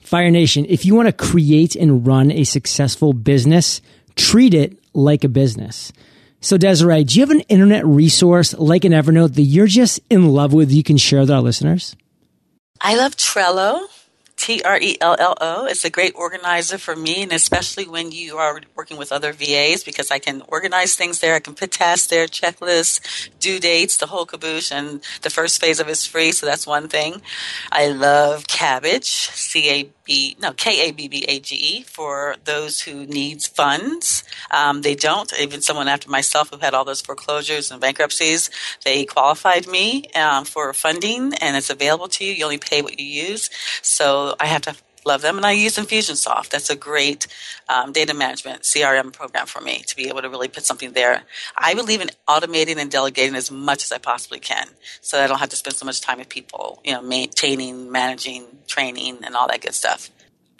Fire 0.00 0.30
Nation, 0.30 0.66
if 0.68 0.84
you 0.84 0.94
want 0.94 1.08
to 1.08 1.12
create 1.12 1.74
and 1.74 2.06
run 2.06 2.30
a 2.30 2.44
successful 2.44 3.14
business, 3.14 3.80
treat 4.16 4.52
it 4.52 4.78
like 4.92 5.24
a 5.24 5.28
business. 5.28 5.92
So 6.44 6.58
Desiree, 6.58 7.04
do 7.04 7.18
you 7.18 7.22
have 7.22 7.30
an 7.30 7.40
internet 7.48 7.86
resource 7.86 8.52
like 8.52 8.84
an 8.84 8.92
Evernote 8.92 9.34
that 9.36 9.42
you're 9.44 9.66
just 9.66 9.98
in 10.10 10.28
love 10.28 10.52
with 10.52 10.70
you 10.70 10.82
can 10.82 10.98
share 10.98 11.20
with 11.20 11.30
our 11.30 11.40
listeners? 11.40 11.96
I 12.82 12.96
love 12.96 13.16
Trello. 13.16 13.80
T 14.36 14.60
R 14.62 14.78
E 14.78 14.98
L 15.00 15.16
L 15.18 15.36
O. 15.40 15.64
It's 15.64 15.86
a 15.86 15.90
great 15.90 16.12
organizer 16.14 16.76
for 16.76 16.94
me, 16.94 17.22
and 17.22 17.32
especially 17.32 17.86
when 17.86 18.12
you 18.12 18.36
are 18.36 18.60
working 18.74 18.98
with 18.98 19.12
other 19.12 19.32
VAs 19.32 19.84
because 19.84 20.10
I 20.10 20.18
can 20.18 20.42
organize 20.48 20.96
things 20.96 21.20
there. 21.20 21.34
I 21.34 21.40
can 21.40 21.54
put 21.54 21.70
tasks 21.70 22.08
there, 22.08 22.26
checklists, 22.26 23.30
due 23.38 23.58
dates, 23.58 23.96
the 23.96 24.06
whole 24.06 24.26
caboose, 24.26 24.70
and 24.70 25.00
the 25.22 25.30
first 25.30 25.60
phase 25.60 25.80
of 25.80 25.88
it 25.88 25.92
is 25.92 26.04
free, 26.04 26.32
so 26.32 26.44
that's 26.44 26.66
one 26.66 26.88
thing. 26.88 27.22
I 27.72 27.88
love 27.88 28.46
Kabbage, 28.46 29.30
C 29.30 29.70
A 29.70 29.90
B 30.03 30.03
no 30.40 30.52
K 30.52 30.88
A 30.88 30.92
B 30.92 31.08
B 31.08 31.24
A 31.28 31.40
G 31.40 31.54
E 31.56 31.82
for 31.82 32.36
those 32.44 32.80
who 32.80 33.06
needs 33.06 33.46
funds. 33.46 34.24
Um, 34.50 34.82
they 34.82 34.94
don't. 34.94 35.32
Even 35.38 35.62
someone 35.62 35.88
after 35.88 36.10
myself 36.10 36.50
who 36.50 36.58
had 36.58 36.74
all 36.74 36.84
those 36.84 37.00
foreclosures 37.00 37.70
and 37.70 37.80
bankruptcies, 37.80 38.50
they 38.84 39.04
qualified 39.04 39.66
me 39.66 40.04
um, 40.14 40.44
for 40.44 40.72
funding, 40.72 41.34
and 41.34 41.56
it's 41.56 41.70
available 41.70 42.08
to 42.08 42.24
you. 42.24 42.32
You 42.32 42.44
only 42.44 42.58
pay 42.58 42.82
what 42.82 42.98
you 42.98 43.06
use. 43.06 43.50
So 43.82 44.34
I 44.38 44.46
have 44.46 44.62
to 44.62 44.74
love 45.04 45.22
them. 45.22 45.36
And 45.36 45.46
I 45.46 45.52
use 45.52 45.76
Infusionsoft. 45.76 46.50
That's 46.50 46.70
a 46.70 46.76
great 46.76 47.26
um, 47.68 47.92
data 47.92 48.14
management 48.14 48.62
CRM 48.62 49.12
program 49.12 49.46
for 49.46 49.60
me 49.60 49.82
to 49.86 49.96
be 49.96 50.08
able 50.08 50.22
to 50.22 50.28
really 50.28 50.48
put 50.48 50.64
something 50.64 50.92
there. 50.92 51.22
I 51.56 51.74
believe 51.74 52.00
in 52.00 52.10
automating 52.28 52.78
and 52.78 52.90
delegating 52.90 53.34
as 53.34 53.50
much 53.50 53.84
as 53.84 53.92
I 53.92 53.98
possibly 53.98 54.40
can 54.40 54.66
so 55.00 55.22
I 55.22 55.26
don't 55.26 55.38
have 55.38 55.50
to 55.50 55.56
spend 55.56 55.76
so 55.76 55.86
much 55.86 56.00
time 56.00 56.18
with 56.18 56.28
people, 56.28 56.80
you 56.84 56.92
know, 56.92 57.02
maintaining, 57.02 57.90
managing, 57.90 58.46
training, 58.66 59.20
and 59.24 59.34
all 59.36 59.48
that 59.48 59.60
good 59.60 59.74
stuff. 59.74 60.10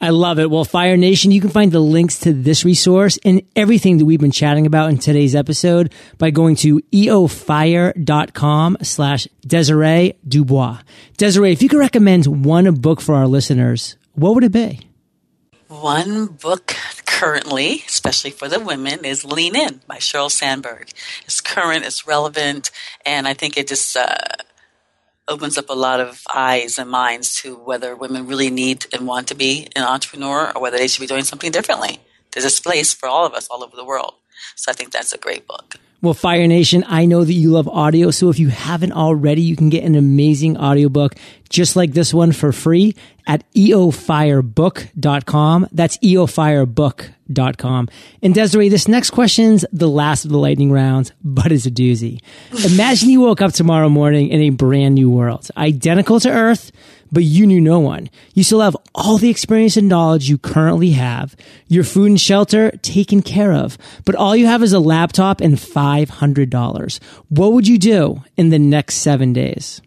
I 0.01 0.11
love 0.11 0.39
it. 0.39 0.51
Well, 0.51 0.65
Fire 0.65 0.97
Nation, 0.97 1.31
you 1.31 1.41
can 1.41 1.51
find 1.51 1.73
the 1.73 1.81
links 1.81 2.21
to 2.21 2.33
this 2.33 2.65
resource 2.65 3.19
and 3.25 3.43
everything 3.57 3.99
that 3.99 4.05
we've 4.05 4.21
been 4.21 4.33
chatting 4.33 4.67
about 4.67 4.91
in 4.91 4.99
today's 4.99 5.35
episode 5.35 5.93
by 6.19 6.31
going 6.31 6.57
to 6.57 6.81
eofire.com 6.93 8.77
slash 8.83 9.29
Desiree 9.47 10.15
Doubrox. 10.29 10.83
Desiree, 11.17 11.53
if 11.53 11.63
you 11.63 11.69
could 11.69 11.79
recommend 11.79 12.45
one 12.45 12.75
book 12.75 13.01
for 13.01 13.15
our 13.15 13.27
listeners, 13.27 13.97
what 14.15 14.35
would 14.35 14.45
it 14.45 14.53
be? 14.53 14.89
One 15.69 16.27
book 16.27 16.75
currently, 17.07 17.83
especially 17.87 18.31
for 18.31 18.49
the 18.49 18.61
women, 18.61 19.05
is 19.05 19.25
Lean 19.25 19.57
In 19.57 19.81
by 19.87 19.97
Sheryl 19.97 20.31
Sandberg. 20.31 20.91
It's 21.25 21.41
current, 21.41 21.85
it's 21.85 22.07
relevant, 22.07 22.71
and 23.05 23.27
I 23.27 23.35
think 23.35 23.57
it 23.57 23.69
just 23.69 23.97
uh, 23.97 24.17
opens 25.27 25.57
up 25.57 25.71
a 25.71 25.75
lot 25.75 26.01
of 26.01 26.23
eyes 26.35 26.79
and 26.79 26.91
minds 26.91 27.35
to 27.37 27.57
whether 27.57 27.97
women 27.97 28.27
really 28.27 28.51
need 28.51 28.87
and 28.93 29.07
want 29.07 29.29
to 29.29 29.35
be 29.35 29.69
an 29.75 29.83
entrepreneur 29.83 30.53
or 30.55 30.61
whether 30.61 30.77
they 30.77 30.89
should 30.89 31.01
be 31.01 31.07
doing 31.07 31.25
something 31.25 31.51
differently. 31.51 32.01
There's 32.33 32.59
a 32.59 32.63
place 32.63 32.93
for 32.93 33.09
all 33.09 33.25
of 33.25 33.33
us 33.33 33.49
all 33.49 33.63
over 33.63 33.77
the 33.77 33.85
world. 33.85 34.15
So 34.57 34.71
I 34.71 34.75
think 34.75 34.93
that's 34.93 35.13
a 35.13 35.19
great 35.19 35.47
book. 35.47 35.77
Well, 36.05 36.13
Fire 36.13 36.47
Nation, 36.47 36.85
I 36.87 37.07
know 37.07 37.25
that 37.25 37.33
you 37.33 37.49
love 37.49 37.67
audio. 37.67 38.11
So 38.11 38.29
if 38.29 38.39
you 38.39 38.49
haven't 38.49 38.93
already, 38.93 39.41
you 39.41 39.57
can 39.57 39.71
get 39.71 39.85
an 39.85 39.95
amazing 39.95 40.59
audiobook 40.59 41.15
just 41.49 41.77
like 41.77 41.95
this 41.95 42.13
one 42.13 42.33
for 42.33 42.53
free 42.53 42.95
at 43.27 43.51
eofirebook.com. 43.55 45.69
That's 45.73 45.97
eofirebook.com. 45.97 47.89
And 48.21 48.35
Desiree, 48.35 48.69
this 48.69 48.87
next 48.87 49.13
question's 49.13 49.65
the 49.73 49.89
last 49.89 50.27
of 50.27 50.31
the 50.31 50.37
lightning 50.37 50.71
rounds, 50.71 51.11
but 51.23 51.51
it's 51.51 51.65
a 51.65 51.71
doozy. 51.71 52.21
Imagine 52.75 53.09
you 53.09 53.23
woke 53.23 53.41
up 53.41 53.55
tomorrow 53.55 53.89
morning 53.89 54.29
in 54.29 54.43
a 54.43 54.51
brand 54.51 54.97
new 54.97 55.09
world, 55.09 55.49
identical 55.57 56.21
to 56.21 56.31
Earth, 56.31 56.71
but 57.13 57.25
you 57.25 57.47
knew 57.47 57.61
no 57.61 57.81
one. 57.81 58.11
You 58.35 58.45
still 58.45 58.61
have 58.61 58.77
all 58.95 59.19
the 59.19 59.31
experience 59.31 59.77
and 59.77 59.89
knowledge 59.89 60.29
you 60.29 60.39
currently 60.39 60.91
have, 60.91 61.37
your 61.69 61.85
food 61.85 62.11
and 62.11 62.21
shelter 62.21 62.71
taken 62.83 63.23
care 63.23 63.53
of, 63.53 63.79
but 64.05 64.15
all 64.15 64.37
you 64.37 64.47
have 64.47 64.63
is 64.63 64.73
a 64.73 64.81
laptop 64.81 65.41
and 65.41 65.55
$500. 65.55 67.01
What 67.29 67.53
would 67.53 67.69
you 67.69 67.79
do 67.79 68.23
in 68.37 68.51
the 68.51 68.59
next 68.59 68.97
seven 68.97 69.33
days? 69.33 69.81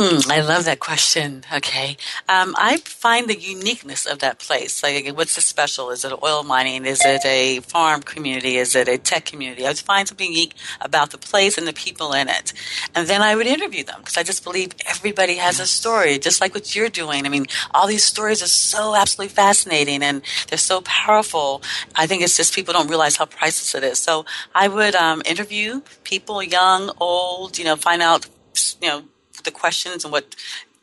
Hmm, 0.00 0.30
I 0.30 0.42
love 0.42 0.64
that 0.66 0.78
question. 0.78 1.42
Okay. 1.52 1.96
Um, 2.28 2.54
I 2.56 2.76
find 2.76 3.26
the 3.26 3.36
uniqueness 3.36 4.06
of 4.06 4.20
that 4.20 4.38
place. 4.38 4.80
Like, 4.80 5.08
what's 5.16 5.34
the 5.34 5.40
special? 5.40 5.90
Is 5.90 6.04
it 6.04 6.12
oil 6.22 6.44
mining? 6.44 6.86
Is 6.86 7.04
it 7.04 7.24
a 7.26 7.58
farm 7.58 8.02
community? 8.02 8.58
Is 8.58 8.76
it 8.76 8.86
a 8.86 8.96
tech 8.96 9.24
community? 9.24 9.64
I 9.64 9.70
would 9.70 9.78
find 9.80 10.06
something 10.06 10.30
unique 10.30 10.54
about 10.80 11.10
the 11.10 11.18
place 11.18 11.58
and 11.58 11.66
the 11.66 11.72
people 11.72 12.12
in 12.12 12.28
it. 12.28 12.52
And 12.94 13.08
then 13.08 13.22
I 13.22 13.34
would 13.34 13.48
interview 13.48 13.82
them 13.82 13.96
because 13.98 14.16
I 14.16 14.22
just 14.22 14.44
believe 14.44 14.70
everybody 14.86 15.34
has 15.34 15.58
a 15.58 15.66
story, 15.66 16.16
just 16.20 16.40
like 16.40 16.54
what 16.54 16.76
you're 16.76 16.90
doing. 16.90 17.26
I 17.26 17.28
mean, 17.28 17.46
all 17.74 17.88
these 17.88 18.04
stories 18.04 18.40
are 18.40 18.46
so 18.46 18.94
absolutely 18.94 19.34
fascinating 19.34 20.04
and 20.04 20.22
they're 20.46 20.58
so 20.58 20.80
powerful. 20.82 21.60
I 21.96 22.06
think 22.06 22.22
it's 22.22 22.36
just 22.36 22.54
people 22.54 22.72
don't 22.72 22.86
realize 22.88 23.16
how 23.16 23.26
priceless 23.26 23.74
it 23.74 23.82
is. 23.82 23.98
So 23.98 24.26
I 24.54 24.68
would 24.68 24.94
um, 24.94 25.22
interview 25.26 25.80
people, 26.04 26.40
young, 26.40 26.92
old, 27.00 27.58
you 27.58 27.64
know, 27.64 27.74
find 27.74 28.00
out, 28.00 28.28
you 28.80 28.88
know, 28.90 29.02
the 29.48 29.60
questions 29.60 30.04
and 30.04 30.12
what 30.12 30.34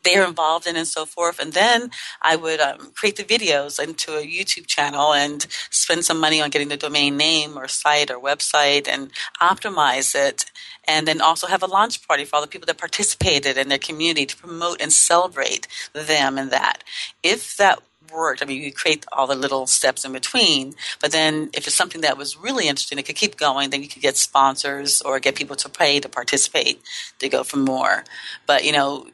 they're 0.06 0.26
involved 0.26 0.66
in 0.66 0.76
and 0.76 0.86
so 0.86 1.04
forth. 1.04 1.38
And 1.40 1.52
then 1.52 1.90
I 2.22 2.36
would 2.36 2.60
um, 2.60 2.92
create 2.94 3.16
the 3.16 3.24
videos 3.24 3.82
into 3.82 4.12
a 4.12 4.26
YouTube 4.26 4.66
channel 4.66 5.12
and 5.12 5.46
spend 5.70 6.04
some 6.04 6.20
money 6.20 6.40
on 6.40 6.50
getting 6.50 6.68
the 6.68 6.76
domain 6.76 7.16
name 7.16 7.58
or 7.58 7.66
site 7.66 8.10
or 8.10 8.20
website 8.20 8.86
and 8.88 9.10
optimize 9.40 10.14
it. 10.14 10.44
And 10.88 11.08
then 11.08 11.20
also 11.20 11.48
have 11.48 11.64
a 11.64 11.66
launch 11.66 12.06
party 12.06 12.24
for 12.24 12.36
all 12.36 12.42
the 12.42 12.48
people 12.48 12.66
that 12.66 12.78
participated 12.78 13.58
in 13.58 13.68
their 13.68 13.78
community 13.78 14.26
to 14.26 14.36
promote 14.36 14.80
and 14.80 14.92
celebrate 14.92 15.66
them 15.92 16.38
and 16.38 16.52
that. 16.52 16.84
If 17.24 17.56
that 17.56 17.82
worked. 18.12 18.42
I 18.42 18.46
mean, 18.46 18.62
you 18.62 18.72
create 18.72 19.04
all 19.12 19.26
the 19.26 19.34
little 19.34 19.66
steps 19.66 20.04
in 20.04 20.12
between, 20.12 20.74
but 21.00 21.12
then 21.12 21.50
if 21.52 21.66
it's 21.66 21.76
something 21.76 22.00
that 22.02 22.18
was 22.18 22.36
really 22.36 22.68
interesting, 22.68 22.98
it 22.98 23.04
could 23.06 23.16
keep 23.16 23.36
going. 23.36 23.70
Then 23.70 23.82
you 23.82 23.88
could 23.88 24.02
get 24.02 24.16
sponsors 24.16 25.02
or 25.02 25.20
get 25.20 25.34
people 25.34 25.56
to 25.56 25.68
pay 25.68 26.00
to 26.00 26.08
participate 26.08 26.80
to 27.18 27.28
go 27.28 27.44
for 27.44 27.56
more. 27.58 28.04
But 28.46 28.64
you 28.64 28.72
know, 28.72 29.06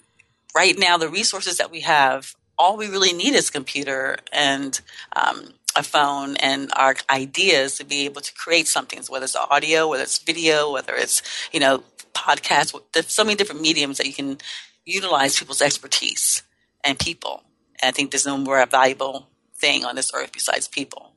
right 0.55 0.79
now 0.79 0.97
the 0.97 1.09
resources 1.09 1.59
that 1.59 1.71
we 1.71 1.81
have, 1.81 2.35
all 2.59 2.77
we 2.77 2.89
really 2.89 3.13
need 3.13 3.35
is 3.35 3.51
computer 3.51 4.19
and 4.33 4.81
um, 5.15 5.55
a 5.77 5.83
phone 5.83 6.37
and 6.37 6.71
our 6.77 6.95
ideas 7.11 7.77
to 7.77 7.85
be 7.85 8.05
able 8.05 8.21
to 8.21 8.35
create 8.35 8.67
something, 8.67 9.01
whether 9.09 9.25
it's 9.25 9.37
audio, 9.37 9.89
whether 9.89 10.03
it's 10.03 10.19
video, 10.19 10.73
whether 10.73 10.95
it's 10.95 11.23
you 11.53 11.61
know 11.61 11.83
podcasts. 12.15 12.79
There's 12.93 13.15
so 13.15 13.25
many 13.25 13.37
different 13.37 13.63
mediums 13.63 13.99
that 13.99 14.07
you 14.07 14.13
can 14.13 14.39
utilize 14.85 15.39
people's 15.39 15.63
expertise 15.63 16.43
and 16.85 16.99
people 16.99 17.43
and 17.83 17.89
I 17.89 17.93
think 17.93 18.11
there's 18.11 18.27
no 18.27 18.39
more 18.39 18.65
valuable 18.67 19.29
thing 19.57 19.85
on 19.85 19.97
this 19.97 20.13
earth 20.15 20.33
besides 20.33 20.69
people 20.69 21.13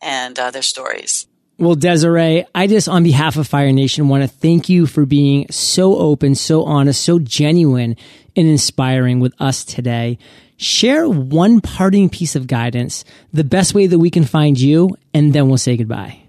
and 0.00 0.38
uh, 0.38 0.50
their 0.50 0.62
stories. 0.62 1.26
Well, 1.58 1.74
Desiree, 1.74 2.44
I 2.54 2.66
just, 2.66 2.86
on 2.86 3.02
behalf 3.02 3.36
of 3.36 3.48
Fire 3.48 3.72
Nation, 3.72 4.08
want 4.08 4.22
to 4.22 4.28
thank 4.28 4.68
you 4.68 4.86
for 4.86 5.06
being 5.06 5.50
so 5.50 5.96
open, 5.96 6.34
so 6.34 6.64
honest, 6.64 7.02
so 7.02 7.18
genuine 7.18 7.96
and 8.36 8.46
inspiring 8.46 9.20
with 9.20 9.34
us 9.40 9.64
today. 9.64 10.18
Share 10.58 11.08
one 11.08 11.62
parting 11.62 12.10
piece 12.10 12.36
of 12.36 12.46
guidance, 12.46 13.04
the 13.32 13.44
best 13.44 13.74
way 13.74 13.86
that 13.86 13.98
we 13.98 14.10
can 14.10 14.24
find 14.24 14.60
you, 14.60 14.96
and 15.14 15.32
then 15.32 15.48
we'll 15.48 15.56
say 15.56 15.78
goodbye. 15.78 16.20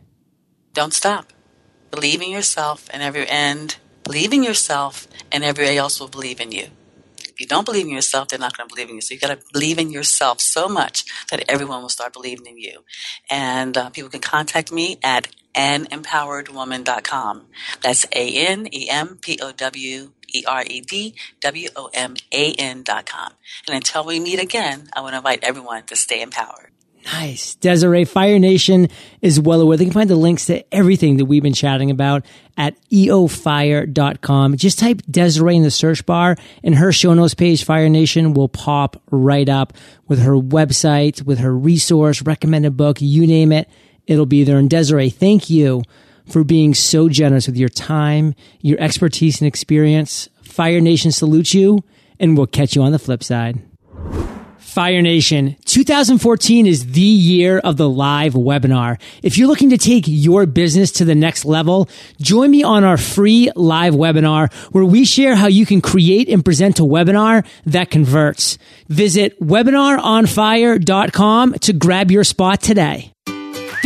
Don't 0.73 0.93
stop. 0.93 1.33
Believe 1.91 2.21
in 2.21 2.29
yourself 2.29 2.87
and 2.93 3.01
every 3.01 3.27
end. 3.27 3.77
Believe 4.03 4.31
in 4.31 4.43
yourself 4.43 5.07
and 5.31 5.43
everybody 5.43 5.77
else 5.77 5.99
will 5.99 6.07
believe 6.07 6.39
in 6.39 6.51
you. 6.51 6.67
If 7.37 7.41
you 7.41 7.47
don't 7.47 7.65
believe 7.65 7.85
in 7.85 7.91
yourself, 7.91 8.29
they're 8.29 8.39
not 8.39 8.57
going 8.57 8.67
to 8.67 8.73
believe 8.73 8.89
in 8.89 8.95
you. 8.95 9.01
So 9.01 9.13
you 9.13 9.19
got 9.19 9.39
to 9.39 9.39
believe 9.53 9.77
in 9.77 9.91
yourself 9.91 10.41
so 10.41 10.67
much 10.67 11.05
that 11.29 11.45
everyone 11.47 11.83
will 11.83 11.89
start 11.89 12.11
believing 12.11 12.47
in 12.47 12.57
you. 12.57 12.83
And 13.29 13.77
uh, 13.77 13.91
people 13.91 14.09
can 14.09 14.21
contact 14.21 14.71
me 14.71 14.97
at 15.03 15.27
anempoweredwoman.com. 15.53 17.45
That's 17.83 18.07
A 18.11 18.47
N 18.47 18.67
E 18.73 18.89
M 18.89 19.19
P 19.21 19.37
O 19.39 19.51
W 19.51 20.11
E 20.33 20.43
R 20.47 20.63
E 20.65 20.81
D 20.81 21.13
W 21.41 21.69
O 21.75 21.91
M 21.93 22.15
A 22.31 22.53
N 22.53 22.81
dot 22.81 23.05
com. 23.05 23.33
And 23.67 23.75
until 23.75 24.03
we 24.03 24.19
meet 24.19 24.41
again, 24.41 24.89
I 24.93 25.01
want 25.01 25.13
to 25.13 25.17
invite 25.17 25.43
everyone 25.43 25.83
to 25.83 25.95
stay 25.95 26.23
empowered. 26.23 26.71
Nice. 27.13 27.55
Desiree, 27.55 28.03
Fire 28.03 28.37
Nation 28.37 28.89
is 29.21 29.39
well 29.39 29.61
aware. 29.61 29.77
They 29.77 29.85
can 29.85 29.93
find 29.93 30.09
the 30.09 30.15
links 30.15 30.47
to 30.47 30.73
everything 30.73 31.17
that 31.17 31.25
we've 31.25 31.41
been 31.41 31.53
chatting 31.53 31.89
about 31.89 32.25
at 32.57 32.75
eofire.com. 32.89 34.57
Just 34.57 34.79
type 34.79 35.01
Desiree 35.09 35.55
in 35.55 35.63
the 35.63 35.71
search 35.71 36.05
bar 36.05 36.35
and 36.63 36.75
her 36.75 36.91
show 36.91 37.13
notes 37.13 37.33
page, 37.33 37.63
Fire 37.63 37.87
Nation, 37.87 38.33
will 38.33 38.49
pop 38.49 39.01
right 39.09 39.47
up 39.47 39.71
with 40.07 40.19
her 40.19 40.33
website, 40.33 41.23
with 41.23 41.39
her 41.39 41.55
resource, 41.55 42.21
recommended 42.23 42.75
book, 42.75 42.97
you 42.99 43.25
name 43.25 43.53
it, 43.53 43.69
it'll 44.05 44.25
be 44.25 44.43
there. 44.43 44.57
And 44.57 44.69
Desiree, 44.69 45.09
thank 45.09 45.49
you 45.49 45.83
for 46.29 46.43
being 46.43 46.73
so 46.73 47.07
generous 47.07 47.47
with 47.47 47.55
your 47.55 47.69
time, 47.69 48.35
your 48.59 48.79
expertise 48.81 49.39
and 49.39 49.47
experience. 49.47 50.27
Fire 50.43 50.81
Nation 50.81 51.13
salutes 51.13 51.53
you 51.53 51.85
and 52.19 52.35
we'll 52.35 52.47
catch 52.47 52.75
you 52.75 52.81
on 52.81 52.91
the 52.91 52.99
flip 52.99 53.23
side. 53.23 53.61
Fire 54.77 55.01
Nation, 55.01 55.57
2014 55.65 56.67
is 56.67 56.91
the 56.91 57.01
year 57.01 57.57
of 57.57 57.77
the 57.77 57.89
live 57.89 58.33
webinar. 58.33 59.01
If 59.23 59.35
you're 59.35 59.47
looking 59.47 59.71
to 59.71 59.77
take 59.79 60.03
your 60.05 60.45
business 60.45 60.91
to 60.91 61.03
the 61.03 61.15
next 61.15 61.45
level, 61.45 61.89
join 62.21 62.51
me 62.51 62.61
on 62.61 62.83
our 62.83 62.97
free 62.97 63.49
live 63.55 63.95
webinar 63.95 64.53
where 64.73 64.85
we 64.85 65.03
share 65.03 65.35
how 65.35 65.47
you 65.47 65.65
can 65.65 65.81
create 65.81 66.29
and 66.29 66.45
present 66.45 66.77
a 66.77 66.83
webinar 66.83 67.43
that 67.65 67.89
converts. 67.89 68.59
Visit 68.87 69.41
webinaronfire.com 69.41 71.53
to 71.53 71.73
grab 71.73 72.11
your 72.11 72.23
spot 72.23 72.61
today. 72.61 73.11